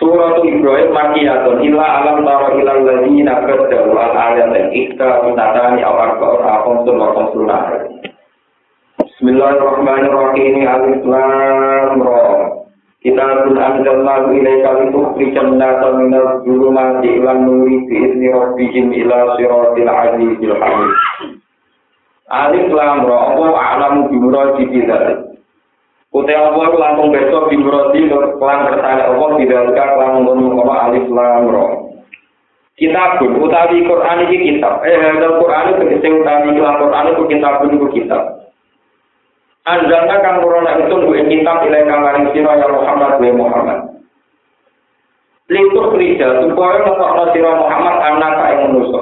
[0.00, 6.16] Surat Ibrahim makiyatun illa alam taro ila ladina badalu al ayat dan ikta minatani awar
[6.16, 7.92] kaur akom sun wakom sunah.
[9.04, 10.64] Bismillahirrahmanirrahim.
[10.64, 12.24] Alif lam ra.
[13.04, 19.90] Kita pun anjalna ilaika litukri jannata minal zulumati ilan nuri bi izni rabbihim ila siratil
[19.92, 20.92] azizil hamid.
[22.32, 23.18] Alif lam ra.
[23.36, 24.16] Allah a'lamu bi
[26.12, 30.92] Kutai Allah itu langsung besok di Burundi kelam bertanya Allah di dalam kelam gunung Allah
[30.92, 31.72] Alif Lam Roh.
[32.76, 34.84] Kita pun utawi Quran iki kitab.
[34.84, 38.18] Eh, dalam Quran itu kita utawi kelam Quran itu kita pun itu kita.
[39.62, 43.78] Anjana kang corona itu gue kitab nilai kang paling sira ya Muhammad wa Muhammad.
[45.48, 49.00] Lintuk rida supaya nopo sira Muhammad anak kae manusa.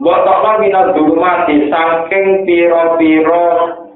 [0.00, 3.44] Wa taqwa minaz dulumati saking pira-pira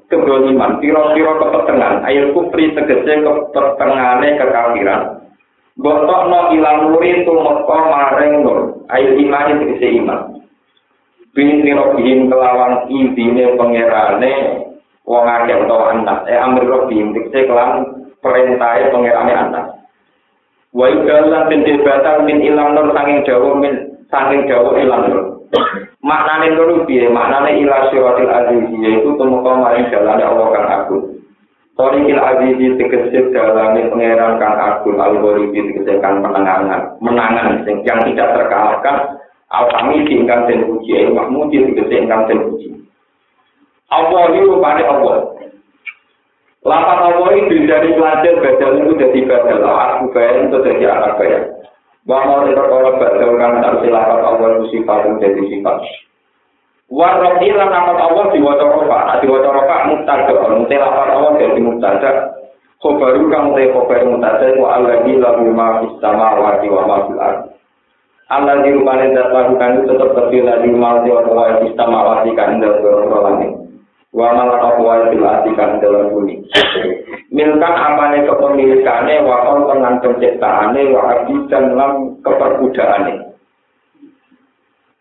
[0.09, 5.03] kedoliman, piro-piro kepetengan, air kufri tegese kepertengane kekafiran.
[5.79, 10.21] Botok no ilang nuri tumeka maring nur, air iman tegese iman.
[11.37, 14.33] Bin piro bihim kelawan ibine pangerane
[15.07, 19.65] wong akeh utawa anak, eh amir robihim tegese kelan perintahe pangerane anak.
[20.75, 23.75] Wa ikalan bin batal min ilang nur sanging dawa min
[24.11, 25.38] sanging dawa ilang nur.
[26.05, 27.09] Maknane loro piye?
[27.09, 31.05] Maknane ila siratil aziz yaitu tumeka maring dalane Allah kang agung.
[31.79, 38.97] Torikil azizi tegese dalane pangeran kang agung al-ghoribi tegese kang menangan menangan yang tidak terkalahkan
[39.49, 42.29] al-hamid ingkang den puji ayo mahmud tegese ingkang
[43.89, 45.17] Allah ini rupanya Allah.
[46.61, 49.65] Lapan Allah itu dari pelajar badal itu jadi badal.
[49.65, 51.58] Aku bayar itu jadi anak bayar
[52.09, 55.77] Wa mau perkara silakan Allah sifat jadi sifat.
[56.89, 60.33] Wa nama Allah diwaca rofa, nah diwaca rofa mubtada,
[60.89, 62.13] Allah jadi mubtada.
[62.81, 67.05] Khobaru kang te khobar mubtada wa alladzi lahu ma fis samawati wa.
[68.29, 73.13] Allah di rumah dan itu tetap terpilih di rumah di orang fis samawati kan dalam
[73.13, 73.68] langit.
[74.09, 76.41] Wa malah apa fil ardi kan dalam bumi.
[77.29, 81.93] milkan apane kepemilikane wa kon tenan penciptaane wa abidan lan
[82.25, 83.15] keperbudaane.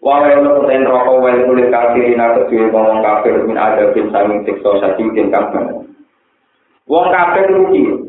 [0.03, 4.11] Wa wa ono ten roko wa kulit kafir ina kedue wong kafir min ada bin
[4.11, 5.87] saming siksa sati kapan
[6.83, 8.07] wong kafir rugi.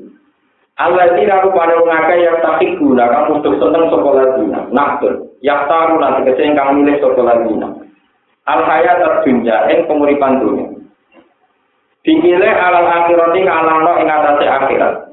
[0.78, 5.66] Allah tidak lupa ada ngake yang tak guna kamu untuk seneng sekolah dina naktur yang
[5.66, 7.68] tahu nanti kesini kamu milih sekolah dina
[8.46, 10.77] al hayat terdunia yang penguripan dunia
[12.08, 15.12] Dikile alal akhirati ngalangno ing atase akhirat.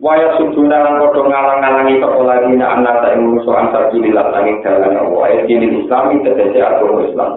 [0.00, 4.64] Waya suduna lan padha ngalang-alangi sapa lagi nek ana ta ing musuh ansar jilillah langit
[4.64, 5.20] dalan Allah.
[5.28, 7.32] Ayat ini Islami tegese agama Islam.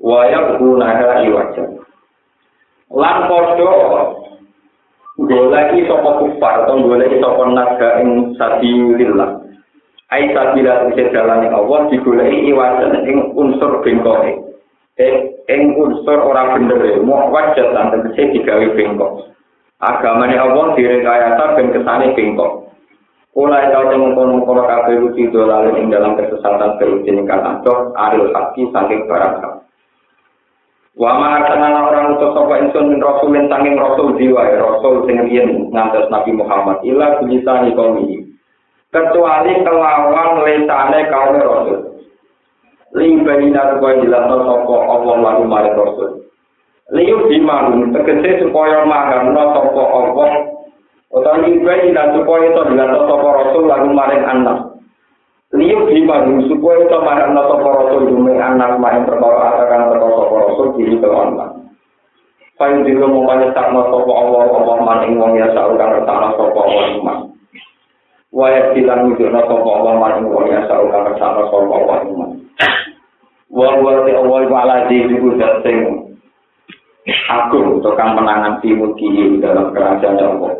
[0.00, 1.64] Waya ha iwaja.
[2.88, 3.70] Lan padha
[5.20, 9.44] goleki sapa kufar utawa goleki sapa naga ing sabilillah.
[10.08, 14.47] Ai sabila tegese dalan Allah digoleki iwaja ing unsur bengkoke.
[15.48, 19.30] Ing unsur ora bener mau wajah lan tegese digawe bengkok
[19.78, 22.68] agamane Allah direkayasa ben kesane bengkok
[23.38, 28.34] Ulai kau temu kono kono kafe rusi dolale ing dalam kesesatan berutin kan adoh aril
[28.34, 29.54] haki saking barang hak.
[30.98, 35.70] Wa ma arsalna orang utus sapa insun min rasulin saking rasul jiwa rasul sing yen
[35.70, 38.02] ngantos Nabi Muhammad ila bilisani kaum
[38.90, 41.78] Kecuali kelawan lesane kaum rasul.
[42.96, 46.24] ling bainar wa jilal no Allah lan mari rasul
[46.94, 50.30] liyuk di marun tegese supaya marang no sapa Allah
[51.12, 54.78] utawa ling bainar supaya to jilal sopo rasul lan mari anak
[55.52, 60.36] liyuk di marun supaya to marang no rasul dume anak mari perkara akan perkara sapa
[60.48, 61.58] rasul di tengon lan
[62.58, 66.66] Pain dino mau banyak tak mau sopo Allah Allah maning wong ya saudara tanah sopo
[66.66, 67.14] Allah lima.
[68.34, 72.26] Wajah bilang mikir nopo Allah maning wong ya saudara tanah sopo Allah lima.
[73.48, 75.28] Wong wong te Allah iku di iku
[75.64, 75.78] sing
[77.32, 80.52] agung tukang menangan timur kiri dalam kerajaan Allah.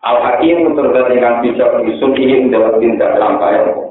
[0.00, 3.88] Al Hakim terdapat dengan bisa menyusun ini dalam tindak lampai Allah.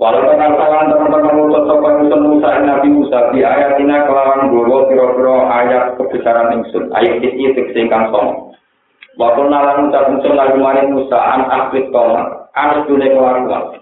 [0.00, 4.88] Walau dengan tangan teman-teman mulut sopan Musa Musa Nabi Musa di ayat ini kelawan dulu
[4.88, 8.48] piro-piro ayat kebesaran ingsun ayat ini teksingkan som.
[9.20, 13.79] Waktu nalan ucap ingsun maring Musa an akrit koma an dunia kelaruan.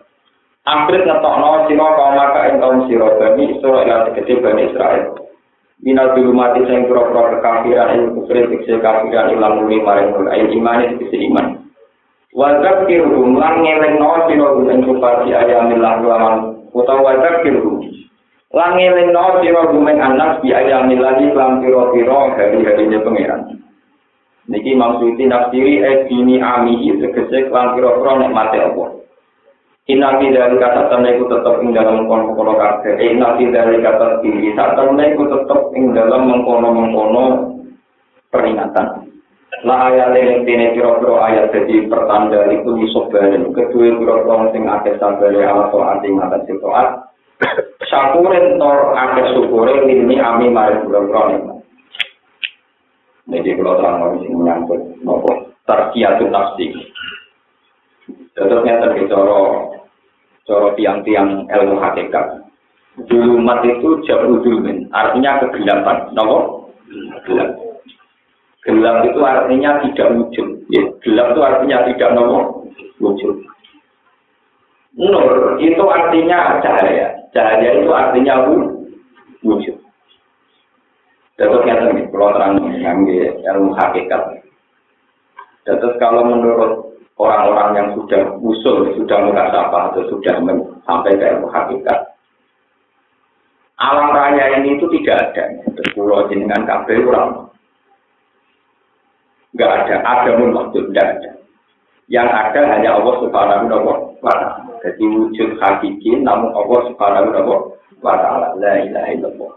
[0.69, 5.17] Amrit ngetokno sira kaum maka ing kaum sira bani Israil lan tegese bani Israil.
[5.81, 10.53] Minal dulu mati sing pura-pura kekafiran ing kufri tegese kafiran ilang muli maring nur ayin
[10.61, 11.47] iman tegese iman.
[12.37, 16.37] Wajab kirhum lan ngelingno sira ing kupati ayamillah lawan
[16.77, 17.89] utawa wajab kirhum.
[18.53, 23.41] Lan ngelingno sira ing anak bi ayamillah lan pira-pira hari-harine pangeran.
[24.53, 28.98] Niki Suyuti nafsiri eh dini amihi tegese klan kira-kira nikmate apa.
[29.89, 33.01] Inna fi dzalika satana iku tetep ing dalam mengkono-mengkono kabeh.
[33.01, 37.25] Eh, inna fi dzalika tatiri satana iku tetep ing dalam mengkono-mengkono
[38.29, 39.09] peringatan.
[39.65, 43.49] La ayat yang tine piro-piro ayat jadi pertanda itu disobarin.
[43.57, 46.89] Kedua piro-piro sing akeh sabare ala soal ing atas toat.
[47.89, 51.65] Syakurin tor akeh syukure ini ami mari piro-piro.
[53.25, 56.77] Jadi kalau terang mau sing menyangkut nopo terkiatu nafsi.
[58.37, 59.09] Contohnya tadi
[60.49, 62.49] coro tiang-tiang ilmu hakikat.
[63.07, 66.11] Dulumat itu jauh dulumin, artinya kegelapan.
[66.17, 66.73] Nopo
[67.29, 67.53] gelap.
[68.65, 70.49] Gelap itu artinya tidak wujud.
[70.73, 72.67] Ya, gelap itu artinya tidak nopo
[72.99, 73.45] wujud.
[74.99, 77.13] Nur itu artinya cahaya.
[77.31, 78.35] Cahaya itu artinya
[79.47, 79.77] wujud.
[81.39, 84.43] Terus yang tadi, kalau terang mengambil ilmu hakikat.
[85.63, 86.88] Terus kalau menurut
[87.19, 90.39] orang-orang yang sudah usul, sudah mengkasapah atau sudah
[90.87, 91.99] sampai ke hakikat,
[93.79, 95.45] alam raya ini itu tidak ada.
[95.95, 97.47] Pulau jenengan kabel orang
[99.55, 101.31] Enggak ada, ada pun maksud tidak ada.
[102.11, 104.51] Yang ada hanya Allah Subhanahu wa taala.
[104.83, 107.51] Jadi wujud hakiki namun Allah Subhanahu
[108.03, 108.55] wa taala.
[108.59, 109.53] La ilaha illallah.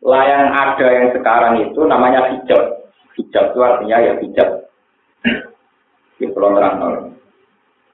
[0.00, 2.88] Lah yang ada yang sekarang itu namanya hijab.
[3.20, 4.50] Hijab itu artinya ya hijab.
[6.20, 7.08] Di pulau terang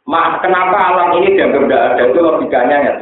[0.06, 2.94] Ma, kenapa alam ini dianggap tidak ada itu logikanya ya.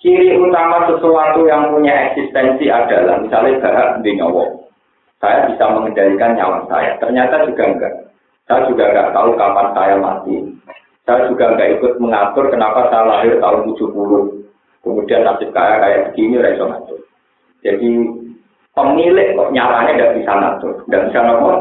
[0.00, 4.48] Ciri utama sesuatu yang punya eksistensi adalah misalnya bahak di nyawa.
[5.20, 6.96] Saya bisa mengendalikan nyawa saya.
[6.96, 7.94] Ternyata juga enggak.
[8.48, 10.36] Saya juga enggak tahu kapan saya mati.
[11.04, 14.40] Saya juga enggak ikut mengatur kenapa saya lahir tahun 70.
[14.80, 17.00] Kemudian nasib kaya kayak begini, reso ngatur.
[17.60, 17.90] Jadi
[18.72, 21.56] pemilik kok nyaranya tidak bisa ngatur, tidak bisa ngatur.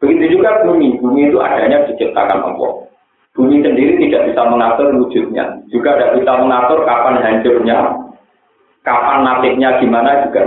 [0.00, 2.88] Begitu juga bumi, bumi itu adanya diciptakan Allah.
[3.36, 7.78] Bumi sendiri tidak bisa mengatur wujudnya, juga tidak bisa mengatur kapan hancurnya,
[8.82, 10.42] kapan nasibnya gimana juga.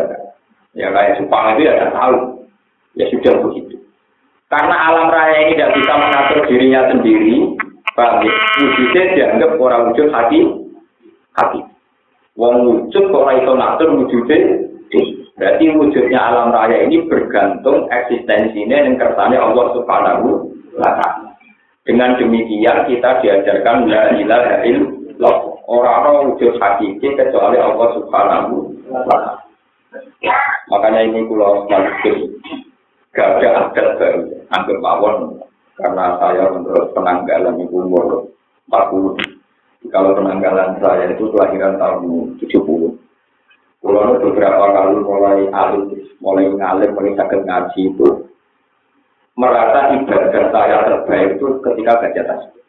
[0.73, 2.15] Ya kayak Supang itu ya tidak tahu,
[2.97, 3.77] ya sudah begitu.
[4.50, 7.35] Karena alam raya ini tidak bisa mengatur dirinya sendiri,
[7.97, 8.33] ya?
[8.57, 10.39] Wujudnya dianggap orang wujud hati,
[11.38, 11.61] hati.
[12.33, 14.38] Wong wujud kok ora iso ngatur wujude
[15.33, 21.33] Berarti wujudnya alam raya ini bergantung eksistensinya yang kersane Allah Subhanahu wa taala.
[21.83, 25.38] Dengan demikian kita diajarkan la ilaha illallah.
[25.63, 28.53] Orang-orang wujud hakiki kecuali Allah Subhanahu
[28.94, 29.33] wa taala.
[30.69, 32.18] Makanya ini kula maksud
[33.13, 35.38] gak ada adat baru, anggap mawon
[35.77, 38.25] karena saya menurut penanggalan ibu umur
[38.69, 39.21] 40
[39.94, 43.02] kalau penanggalan saya itu kelahiran tahun 70.
[43.83, 45.91] Kalau beberapa kali mulai alim,
[46.24, 48.07] mulai ngalim, mulai sakit ngaji itu,
[49.35, 52.63] merasa ibadah saya terbaik itu ketika baca tasbih.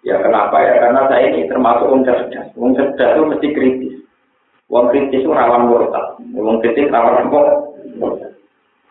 [0.00, 0.80] Ya kenapa ya?
[0.80, 2.48] Karena saya ini termasuk orang cerdas.
[2.56, 3.94] Orang cerdas itu mesti kritis.
[4.72, 6.16] Orang kritis itu rawan murtad.
[6.32, 7.40] Orang kritis rawan apa?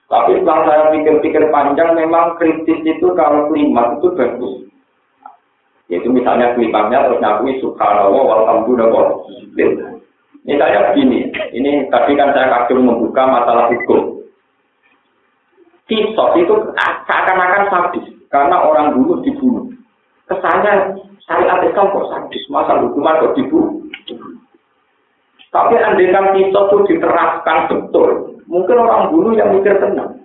[0.09, 4.53] Tapi setelah saya pikir-pikir panjang, memang kritis itu kalau kelima itu bagus.
[5.89, 9.98] Yaitu misalnya kelipangnya terus ngakui subhanallah walhamdulillah.
[10.47, 14.23] Misalnya begini, ini tadi kan saya kagum membuka masalah hukum.
[15.89, 16.53] Kisos itu
[17.07, 19.67] seakan-akan sadis karena orang bunuh dibunuh.
[20.29, 20.95] Kesannya
[21.25, 23.83] syariat Islam kok sadis, masa hukuman kok dibunuh.
[25.49, 30.18] Tapi andaikan kisos itu diterapkan betul, mungkin orang bunuh yang mikir tenang.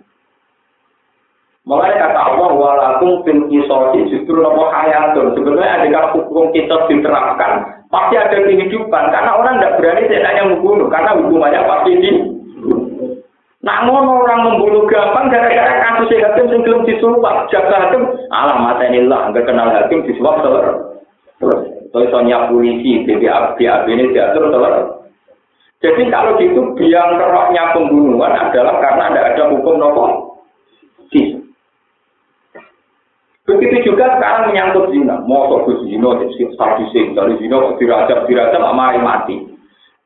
[1.65, 5.33] Mulai kata Allah walakum fil kisosi justru nopo hayatun.
[5.33, 9.05] Sebenarnya ada hukum kisos diterapkan, pasti ada kehidupan.
[9.09, 12.11] Karena orang tidak berani hanya membunuh, karena hukumannya pasti di.
[13.65, 17.49] Namun orang membunuh gampang gara-gara kasus hakim yang belum disuap.
[17.49, 21.01] Jaga hakim, alah mata inilah, nggak kenal hakim disuap terus.
[21.41, 24.77] Terus soalnya polisi, BBAB, BAB ini diatur terus.
[25.81, 30.05] Jadi kalau gitu biang keroknya pembunuhan adalah karena tidak ada hukum nopo.
[33.45, 35.21] Begitu juga sekarang menyangkut zina.
[35.29, 36.17] Mau ke zina,
[36.57, 39.37] statusnya dari zina, dirajam, dirajam, mari mati.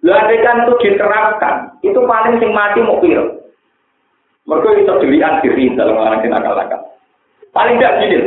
[0.03, 3.35] Lalu kan itu diterapkan, itu paling sing mati mau piro.
[4.47, 6.81] Mereka itu dilihat diri dalam orang yang akal-akal.
[7.51, 8.19] Paling tidak gini,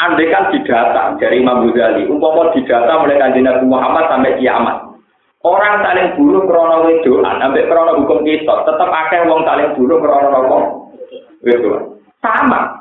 [0.00, 4.76] andai kan didata dari Imam Ghazali, umpama didata mulai kanjeng Nabi Muhammad sampai kiamat.
[5.44, 10.28] Orang saling bunuh krono wedoan, sampai krono hukum kita, tetap akeh wong saling bunuh krono
[11.44, 12.00] wedoan.
[12.24, 12.79] Sama,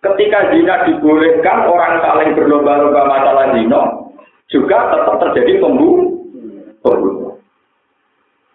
[0.00, 3.80] Ketika zina dibolehkan, orang saling berlomba-lomba masalah zina,
[4.48, 6.08] juga tetap terjadi pembunuh.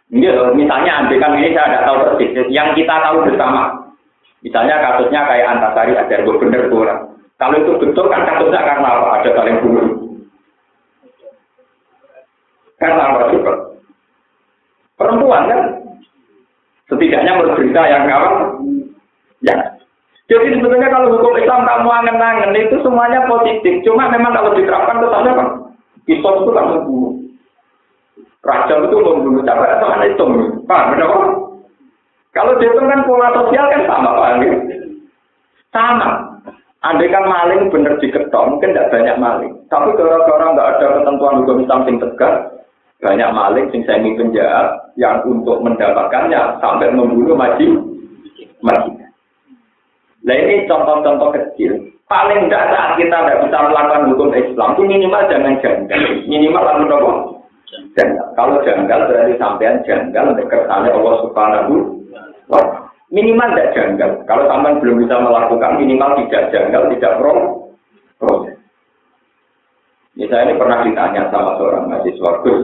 [0.09, 2.49] Ini loh, misalnya kan ini saya tidak tahu persis.
[2.49, 3.85] Yang kita tahu bersama,
[4.45, 7.17] Misalnya kasusnya kayak Antasari ajar gue bener kurang.
[7.41, 9.07] Kalau itu betul kan kasusnya karena apa?
[9.17, 9.87] Ada saling bunuh.
[12.77, 13.53] Karena apa juga?
[15.01, 15.61] Perempuan kan?
[16.85, 18.54] Setidaknya menurut berita yang kawan.
[20.25, 20.41] Ya.
[20.41, 23.85] Jadi sebetulnya kalau hukum Islam kamu angen-angen itu semuanya positif.
[23.85, 25.47] Cuma memang kalau diterapkan kesannya kan
[26.09, 27.13] Islam itu kan membunuh.
[28.45, 30.25] Raja itu membunuh capek atau anak itu.
[30.69, 30.93] Paham?
[30.93, 31.09] Benar
[32.35, 34.43] Kalau dihitung kan pola sosial kan sama, Pak.
[35.71, 36.09] Sama.
[36.85, 39.53] Andai kan maling bener diketok, mungkin tidak banyak maling.
[39.73, 42.35] Tapi gara-gara nggak ada ketentuan hukum Islam yang tegas,
[43.01, 47.73] banyak maling sing semi penjahat yang untuk mendapatkannya sampai membunuh maji
[48.61, 48.94] maji.
[50.25, 51.93] Nah ini contoh-contoh kecil.
[52.05, 56.01] Paling tidak saat kita tidak bisa melakukan hukum Islam itu minimal jangan janggal.
[56.29, 57.11] Minimal lalu apa?
[57.97, 58.27] Janggal.
[58.37, 61.73] Kalau janggal berarti sampean janggal kesannya Allah Subhanahu
[63.13, 64.09] Minimal tidak janggal.
[64.25, 67.33] Kalau sampai belum bisa melakukan, minimal tidak janggal, tidak pro
[68.17, 68.57] proses.
[70.17, 72.61] Misalnya ini pernah ditanya sama seorang mahasiswa Gus.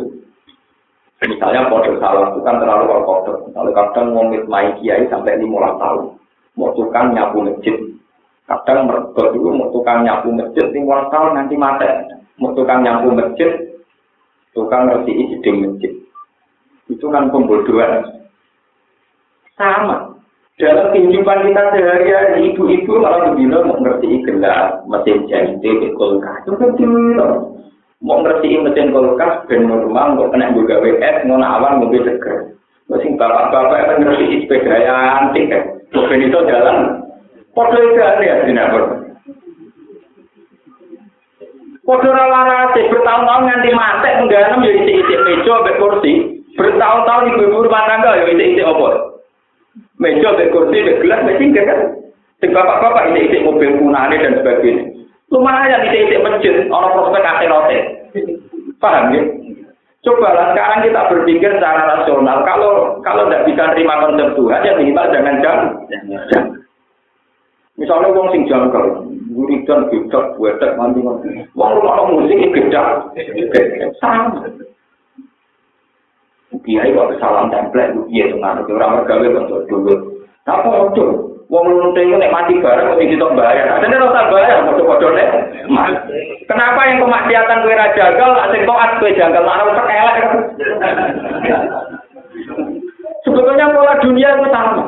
[1.21, 3.33] Misalnya kode salah itu kan terlalu kode.
[3.53, 6.20] Kalau kadang mau main kiai sampai lima tahun.
[6.59, 7.75] Mau tukang nyapu masjid.
[8.43, 11.87] Kadang mereka dulu mau tukang nyapu masjid lima tahun nanti mati.
[12.41, 13.71] Mau tukang nyapu masjid,
[14.51, 15.91] tukang ngerti isi masjid.
[16.91, 18.21] Itu kan pembodohan
[19.55, 20.11] sama.
[20.59, 25.57] Dalam kehidupan kita sehari-hari, ibu-ibu malah begini mau ngerti gelas, mesin jahit,
[25.97, 26.37] kulkas.
[26.45, 26.69] Itu kan.
[28.01, 32.53] Mau ngerti mesin kulkas, ben normal, mau kena juga WS, mau awan, mobil seger.
[32.89, 35.63] Masih bapak-bapak yang ngerti sepeda yang antik kan.
[35.91, 36.77] Mobil itu jalan.
[37.51, 38.83] Podo itu ya, sinabur.
[41.83, 46.13] Podo ralarase, bertahun-tahun nganti mati, mengganam ya isi-isi meja, kursi.
[46.55, 48.89] Bertahun-tahun ibu-ibu rumah tangga ya isi-isi apa?
[50.01, 51.79] meja, be kursi, be gelas, be tinggal kan.
[52.39, 54.83] Sing bapak-bapak ini isi mobil punane dan sebagainya.
[55.29, 57.81] Lumayan isi isi masjid, orang prospek akhiratnya.
[58.81, 59.21] Paham ya?
[60.01, 62.41] Cobalah sekarang kita berpikir secara rasional.
[62.41, 65.57] Kalau kalau tidak bisa terima konsep Tuhan, ya minimal jangan jam.
[67.77, 71.45] Misalnya wong sing jangkal, wiridan gedak, buetek, mandi mandi.
[71.53, 73.13] Wong rumah musik gedak,
[74.01, 74.49] sama.
[76.61, 79.93] Kiai kok salam template ku piye to ngono ora mergawe kok dulu.
[80.43, 81.30] Apa ojo?
[81.51, 83.75] Wong lunte nek mati bareng kok ditok bayar.
[83.75, 85.29] Ada ora usah bayar padha-padha nek.
[86.47, 90.25] Kenapa yang kemaksiatan kowe ra jagal, lak sing taat kowe jagal, lak ora elek.
[93.27, 94.83] Sebetulnya pola dunia itu sama.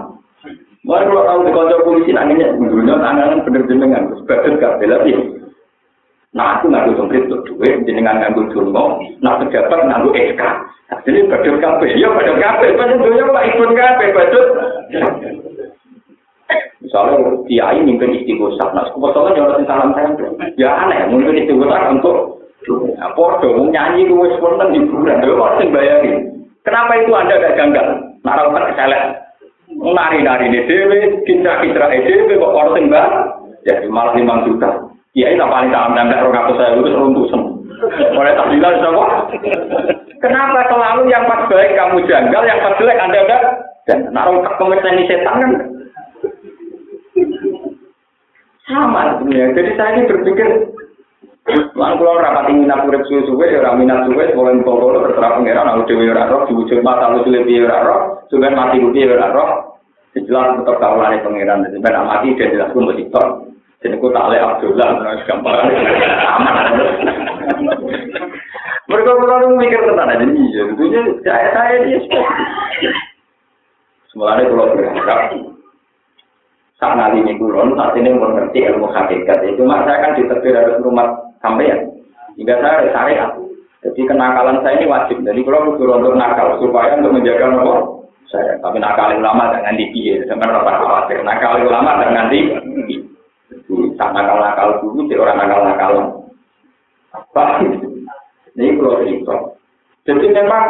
[0.88, 5.00] Mari kalau tahu di kantor polisi nanginya, dulunya tangan bener jenengan, sebagian gak bela
[6.34, 10.42] Nah aku nganggo dompet untuk duit, jenengan nganggo dungo, nah pejabat nganggo SK.
[11.08, 14.48] Jadi badut kabeh, ya badut kabeh, badut dunia kok ikut kabeh, badut.
[16.84, 17.18] Misalnya
[17.48, 20.36] kiai mimpin istighosah, nah kebetulan yang salam tempel.
[20.60, 22.44] Ya aneh, mungkin istighosah untuk
[23.00, 24.82] apa dong nyanyi gue spontan ya
[25.20, 26.12] kok sing bayari.
[26.64, 27.88] Kenapa itu anda gak janggal?
[28.24, 29.04] Naruh kan keselek.
[29.74, 32.86] Nari-nari ini dewe, kitra-kitra dewe, kok orang sing
[33.64, 34.70] Jadi malah 5 juta.
[35.14, 37.54] Ya ini paling dalam dan tidak rokatus saya itu runtuh semua.
[38.18, 39.06] Oleh tak bilang siapa?
[40.24, 43.38] Kenapa selalu yang pas baik kamu janggal, yang pas jelek anda ada?
[43.84, 45.52] Dan naruh pemirsa ini setan kan?
[48.74, 49.54] sama sebenarnya.
[49.54, 50.48] Jadi saya ini berpikir,
[51.44, 55.76] Lalu kalau rapat ingin aku rep suwe-suwe, ya ora minat suwe, boleh mpokolo, terserah pengeran,
[55.76, 58.02] aku dewi ora roh, diwujud mata lu sulit biar ora roh,
[58.32, 59.50] suwe mati rupi biar ora roh,
[60.16, 63.52] jelas tetap kau lari pengeran, jadi mana mati, dia jelas pun mau dikong,
[63.84, 65.68] jadi aku tak lihat Abdullah, terus gampang,
[66.32, 66.56] aman.
[68.88, 72.96] Mereka selalu mikir tentang ada ini, jadi saya saya dia sepuluh.
[74.16, 75.20] Semuanya kalau berharap,
[76.84, 79.40] saat nanti ini kulon, saat ini mengerti ilmu hakikat.
[79.48, 81.16] Itu mak saya kan ditetir harus rumah
[81.64, 81.80] ya.
[82.36, 83.32] Hingga saya syariat.
[83.88, 85.24] Jadi kenakalan saya ini wajib.
[85.24, 88.60] Jadi kalau untuk nakal supaya untuk menjaga nomor saya.
[88.60, 90.28] Tapi nakal ulama jangan dipilih.
[90.28, 91.24] Sebenarnya apa khawatir.
[91.24, 93.00] Nakal ulama jangan dipilih.
[93.96, 95.94] tak nakal-nakal dulu, jadi orang nakal-nakal.
[97.16, 97.64] Apa?
[98.60, 99.36] Ini kalau cerita.
[100.04, 100.66] Jadi memang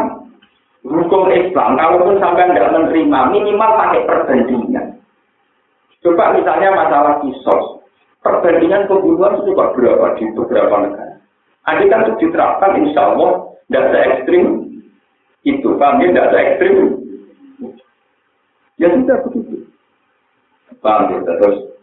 [0.86, 4.93] hukum Islam, kalaupun sampai tidak menerima, minimal pakai perbandingan.
[6.04, 7.80] Coba misalnya masalah kisos.
[8.24, 11.16] Perbandingan pembunuhan itu juga berapa di beberapa negara.
[11.64, 13.32] Ada kan itu diterapkan, insya Allah,
[13.72, 14.46] se ekstrim
[15.48, 15.70] itu.
[15.80, 16.76] Kami tidak se ekstrim.
[18.80, 19.68] Ya sudah begitu.
[20.84, 21.20] Paham ya?
[21.24, 21.74] Terus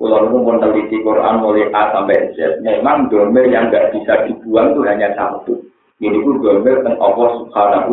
[0.00, 4.80] kalau itu meneliti Quran mulai A sampai Z, memang domer yang nggak bisa dibuang itu
[4.88, 5.60] hanya satu.
[6.00, 7.92] Ini pun domer tentang Allah Subhanahu.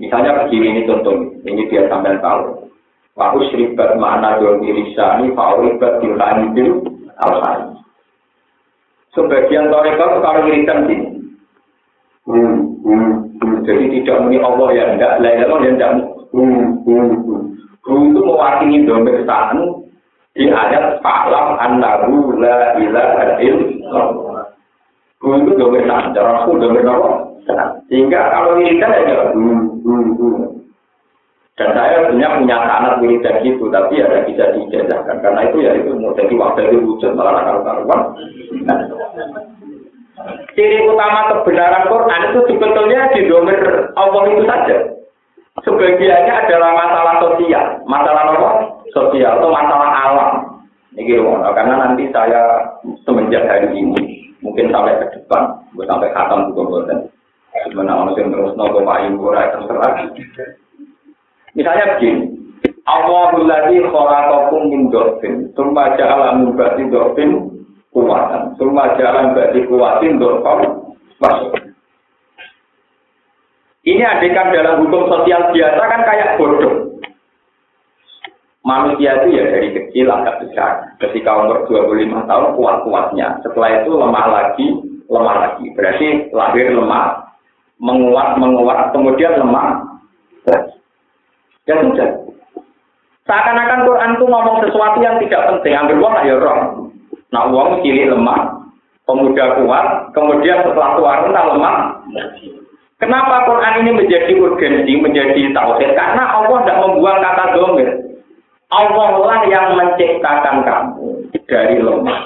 [0.00, 2.72] Misalnya begini ini contoh, ini dia sampai tahu.
[3.16, 6.84] Wa usribat ma'na domi risani fa'uribat dilani bil
[7.16, 7.80] alhani.
[9.16, 11.08] Sebagian toreka kalau wiridan gini.
[12.28, 13.56] Hmm, hmm, hmm.
[13.64, 15.92] Jadi tidak muni Allah ya enggak, lain Allah ya enggak.
[16.36, 17.42] Hmm, hmm, hmm.
[17.80, 19.64] Guru itu mewakili domir sa'an
[20.36, 24.44] di ayat Fa'lam annahu la ilaha illallah.
[25.24, 27.24] Guru itu sa'an, cara aku domir Allah.
[27.88, 30.44] Sehingga kalau wiridan ya hmm, hmm, hmm.
[31.56, 35.24] Dan saya punya punya anak wiridan gitu, tapi ada ya bisa dijajahkan.
[35.24, 38.00] Karena itu ya itu mau jadi waktu itu wujud malah karuan.
[38.68, 38.78] Nah.
[40.52, 43.60] Ciri utama kebenaran Quran itu sebetulnya di domir
[43.96, 44.76] Allah itu saja.
[45.64, 48.50] Sebagiannya adalah masalah sosial, masalah apa?
[48.92, 50.30] Sosial atau masalah alam.
[50.92, 51.20] Ini
[51.56, 52.72] karena nanti saya
[53.08, 56.98] semenjak hari ini, mungkin sampai ke depan, sampai khatam juga dan
[57.68, 59.92] sebenarnya orang yang terus nopo payu terserah.
[61.56, 62.36] Misalnya begini,
[62.84, 67.30] Allahul ladzi khalaqakum min dhafin, tsumma ja'ala min ba'di dhafin
[67.90, 70.60] kuwatan, tsumma ja'ala min ba'di dhafan
[73.86, 77.00] Ini adegan dalam hukum sosial biasa kan kayak bodoh.
[78.66, 80.90] Manusia itu ya dari kecil agak besar.
[80.98, 83.38] Ketika umur 25 tahun kuat-kuatnya.
[83.46, 84.66] Setelah itu lemah lagi,
[85.06, 85.70] lemah lagi.
[85.78, 87.30] Berarti lahir lemah,
[87.78, 89.86] menguat, menguat, kemudian lemah
[90.50, 90.75] lagi.
[91.66, 92.10] Ya sudah.
[93.26, 95.74] Seakan-akan Quran itu ngomong sesuatu yang tidak penting.
[95.74, 96.58] Ambil uang ya roh.
[97.34, 98.70] Nah uang cilik lemah,
[99.02, 101.76] pemuda kuat, kemudian setelah tua rentah lemah.
[102.96, 105.90] Kenapa Quran ini menjadi urgensi, menjadi tauhid?
[105.98, 107.90] Karena Allah tidak membuang kata domir.
[108.72, 111.06] Allah lah yang menciptakan kamu
[111.50, 112.20] dari lemah.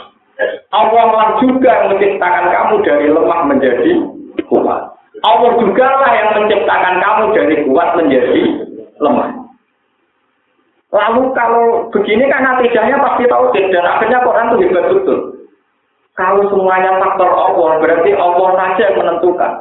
[0.70, 3.92] Allah lah juga menciptakan kamu dari lemah menjadi
[4.46, 4.94] kuat.
[5.20, 8.42] Allah juga lah yang menciptakan kamu dari kuat menjadi
[9.00, 9.30] lemah.
[10.90, 15.18] Lalu kalau begini kan natijahnya pasti tahu dan akhirnya Quran itu hebat betul.
[16.18, 19.52] Kalau semuanya faktor Allah, berarti Allah saja yang menentukan.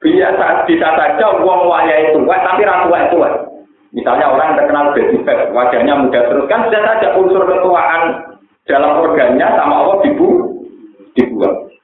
[0.00, 3.18] Biasa bisa saja uang waya itu, tapi ratu itu.
[3.90, 4.94] Misalnya orang terkenal
[5.26, 8.02] fat, wajahnya muda terus kan sudah saja unsur ketuaan
[8.70, 10.28] dalam organnya sama Allah dibu
[11.18, 11.74] dibuat.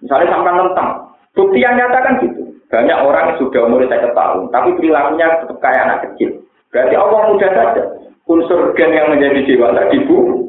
[0.00, 0.88] Misalnya sampai tentang
[1.36, 2.39] bukti yang nyata kan gitu.
[2.70, 6.38] Banyak orang sudah umur saya tahun, tapi perilakunya tetap kayak anak kecil.
[6.70, 7.82] Berarti Allah mudah saja.
[8.30, 10.46] Unsur gen yang menjadi dewasa dibu.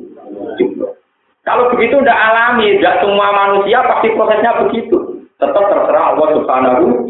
[1.41, 5.25] Kalau begitu tidak alami, tidak semua manusia pasti prosesnya begitu.
[5.41, 7.09] Tetap terserah Allah Subhanahu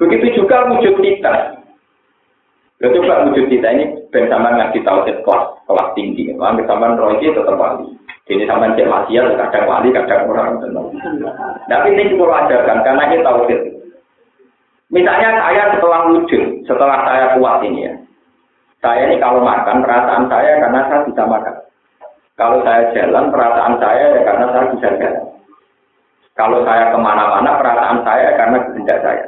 [0.00, 1.60] Begitu juga wujud kita.
[2.82, 6.32] Ya coba wujud kita ini ben sama ngaji tauhid kelas kelas tinggi.
[6.34, 7.86] Ambil sama roh tetap wali.
[8.32, 10.56] Ini sama cek maksiat, kadang wali, kadang orang.
[11.68, 13.44] Tapi ini juga ajarkan, karena ini tahu
[14.92, 17.92] Misalnya saya setelah wujud, setelah saya kuat ini ya.
[18.80, 21.54] Saya ini kalau makan, perasaan saya karena saya bisa makan.
[22.36, 25.24] Kalau saya jalan, perasaan saya ya karena saya bisa jalan.
[26.32, 29.24] Kalau saya ke mana-mana, perasaan saya karena kehendak saya.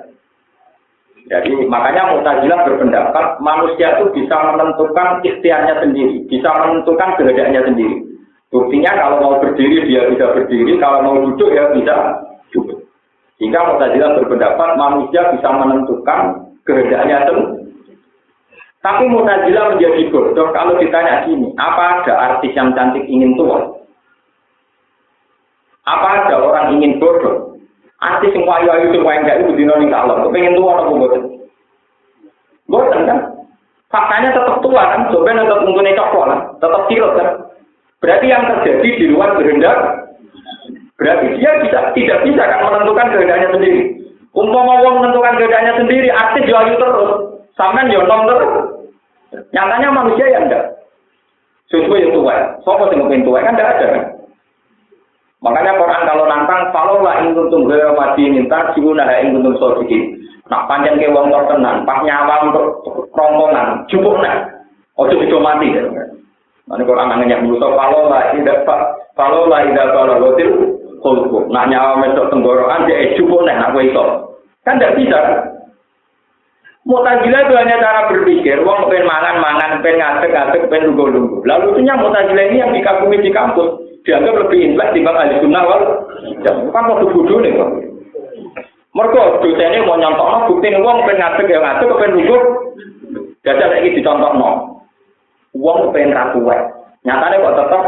[1.25, 8.14] Jadi makanya Mu'tazilah berpendapat manusia itu bisa menentukan ikhtiarnya sendiri, bisa menentukan kehendaknya sendiri.
[8.55, 12.23] Buktinya kalau mau berdiri dia bisa berdiri, kalau mau duduk ya bisa
[12.55, 12.87] duduk.
[13.35, 17.67] Sehingga Mu'tazilah berpendapat manusia bisa menentukan kehendaknya sendiri.
[18.79, 23.59] Tapi Mu'tazilah menjadi bodoh kalau ditanya gini, apa ada artis yang cantik ingin tua?
[25.91, 27.59] Apa ada orang ingin bodoh?
[27.99, 31.23] Artis yang wayu-wayu yang itu dino ning kalau pengen tua apa bodoh?
[32.71, 33.19] Bodoh kan?
[33.91, 37.29] Faktanya tetap tua kan, coba tetap untungnya coklat, tetap tirot kan.
[38.05, 39.81] Berarti yang terjadi di luar kehendak,
[41.01, 43.97] berarti dia bisa tidak bisa kan menentukan kehendaknya sendiri.
[44.37, 47.11] Umpama wong menentukan kehendaknya sendiri, aktif jual terus,
[47.57, 48.53] sampean yo nom terus.
[49.57, 50.85] Nyatanya manusia yang enggak.
[51.73, 54.05] Sesuai yang tua, sopo sing pengen tua kan enggak ada kan.
[55.41, 60.13] Makanya Quran kalau nantang, kalau lah ingin kuntum gaya mati minta, siuna ing kuntum sodikin.
[60.53, 62.85] Nak panjang ke wong tertenan, pas nyawa untuk
[63.17, 64.21] rongkongan, cukup.
[65.01, 65.89] Ojo mati ya.
[66.65, 68.81] Kalau anak nanya musuh, kalau lah tidak pak,
[69.21, 70.49] kalau lah tidak kalau lotil,
[71.05, 71.45] kulku.
[71.53, 74.05] Nah nyawa mesok tenggorokan dia cukup nih nak itu.
[74.65, 75.21] Kan tidak bisa.
[76.85, 81.41] Mutazilah itu hanya cara berpikir, uang pengen mangan, mangan, pengen ngadek, ngadek, pengen lugu-lugu.
[81.49, 85.81] Lalu itunya mutazilah ini yang dikagumi di kampus, dianggap lebih intelek dibanding ahli sunnah wal.
[86.45, 87.71] Kan waktu bodoh nih, Pak.
[88.95, 92.37] Mereka dosennya mau nyontok, bukti uang pengen ngadek, ya ngadek, pengen lugu.
[93.49, 94.74] Jajah lagi dicontoh, no.
[95.55, 96.61] Wong pengen ra kuat.
[97.07, 97.83] Nyatane kok tetep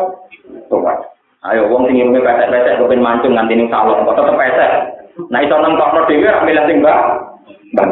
[0.70, 0.98] kuat.
[1.46, 4.72] Ayo wong sing ngene pesek-pesek kok pengen mancung nganti ning salon kok tetep pesek.
[5.30, 7.00] Nah iso nentokno dhewe ra milih sing mbak.
[7.74, 7.90] Bang.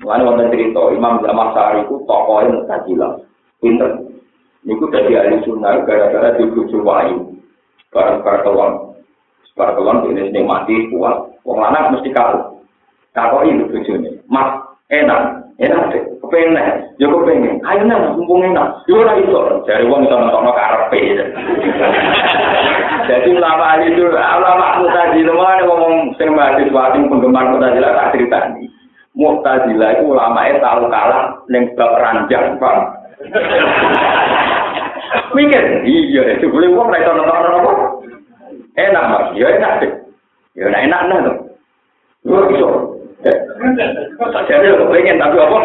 [0.00, 3.12] Mulane wonten cerita Imam Zaman Sari itu tokohnya Mu'tazilah.
[3.60, 3.90] Pinter.
[4.64, 7.36] Niku dari ahli sunnah gara-gara dibujuk wayu.
[7.92, 8.72] Barang-barang kelon.
[9.52, 11.36] Barang kelon ini mati kuat.
[11.44, 12.60] Wong lanang mesti kaku.
[13.20, 14.10] Ini bujuknya.
[14.30, 14.48] Mas,
[14.88, 15.49] enak.
[15.60, 16.00] Enak deh.
[16.24, 16.56] Kepengen.
[16.96, 17.60] Ya kepengen.
[17.68, 18.80] Ayo nang, mumpung enak.
[18.88, 19.60] Ya ora iso.
[19.68, 21.00] Dari wong iso nonton karepe.
[23.10, 28.64] Jadi ulama itu, ulama Mu'tazilah, ngomong sing mahasiswa sing penggemar Mu'tazilah tak ceritani.
[29.12, 32.76] Mu'tazilah itu ulama itu tahu kalah neng bab ranjang, Pak.
[35.34, 37.72] Mikir, iya, itu boleh uang mereka nonton apa?
[38.78, 39.26] Enak, Mas.
[39.36, 39.92] Ya enak deh.
[40.56, 41.36] Ya enak enak tuh.
[42.30, 42.89] Lu bisa.
[43.60, 45.58] Jadi lu pengen tapi apa?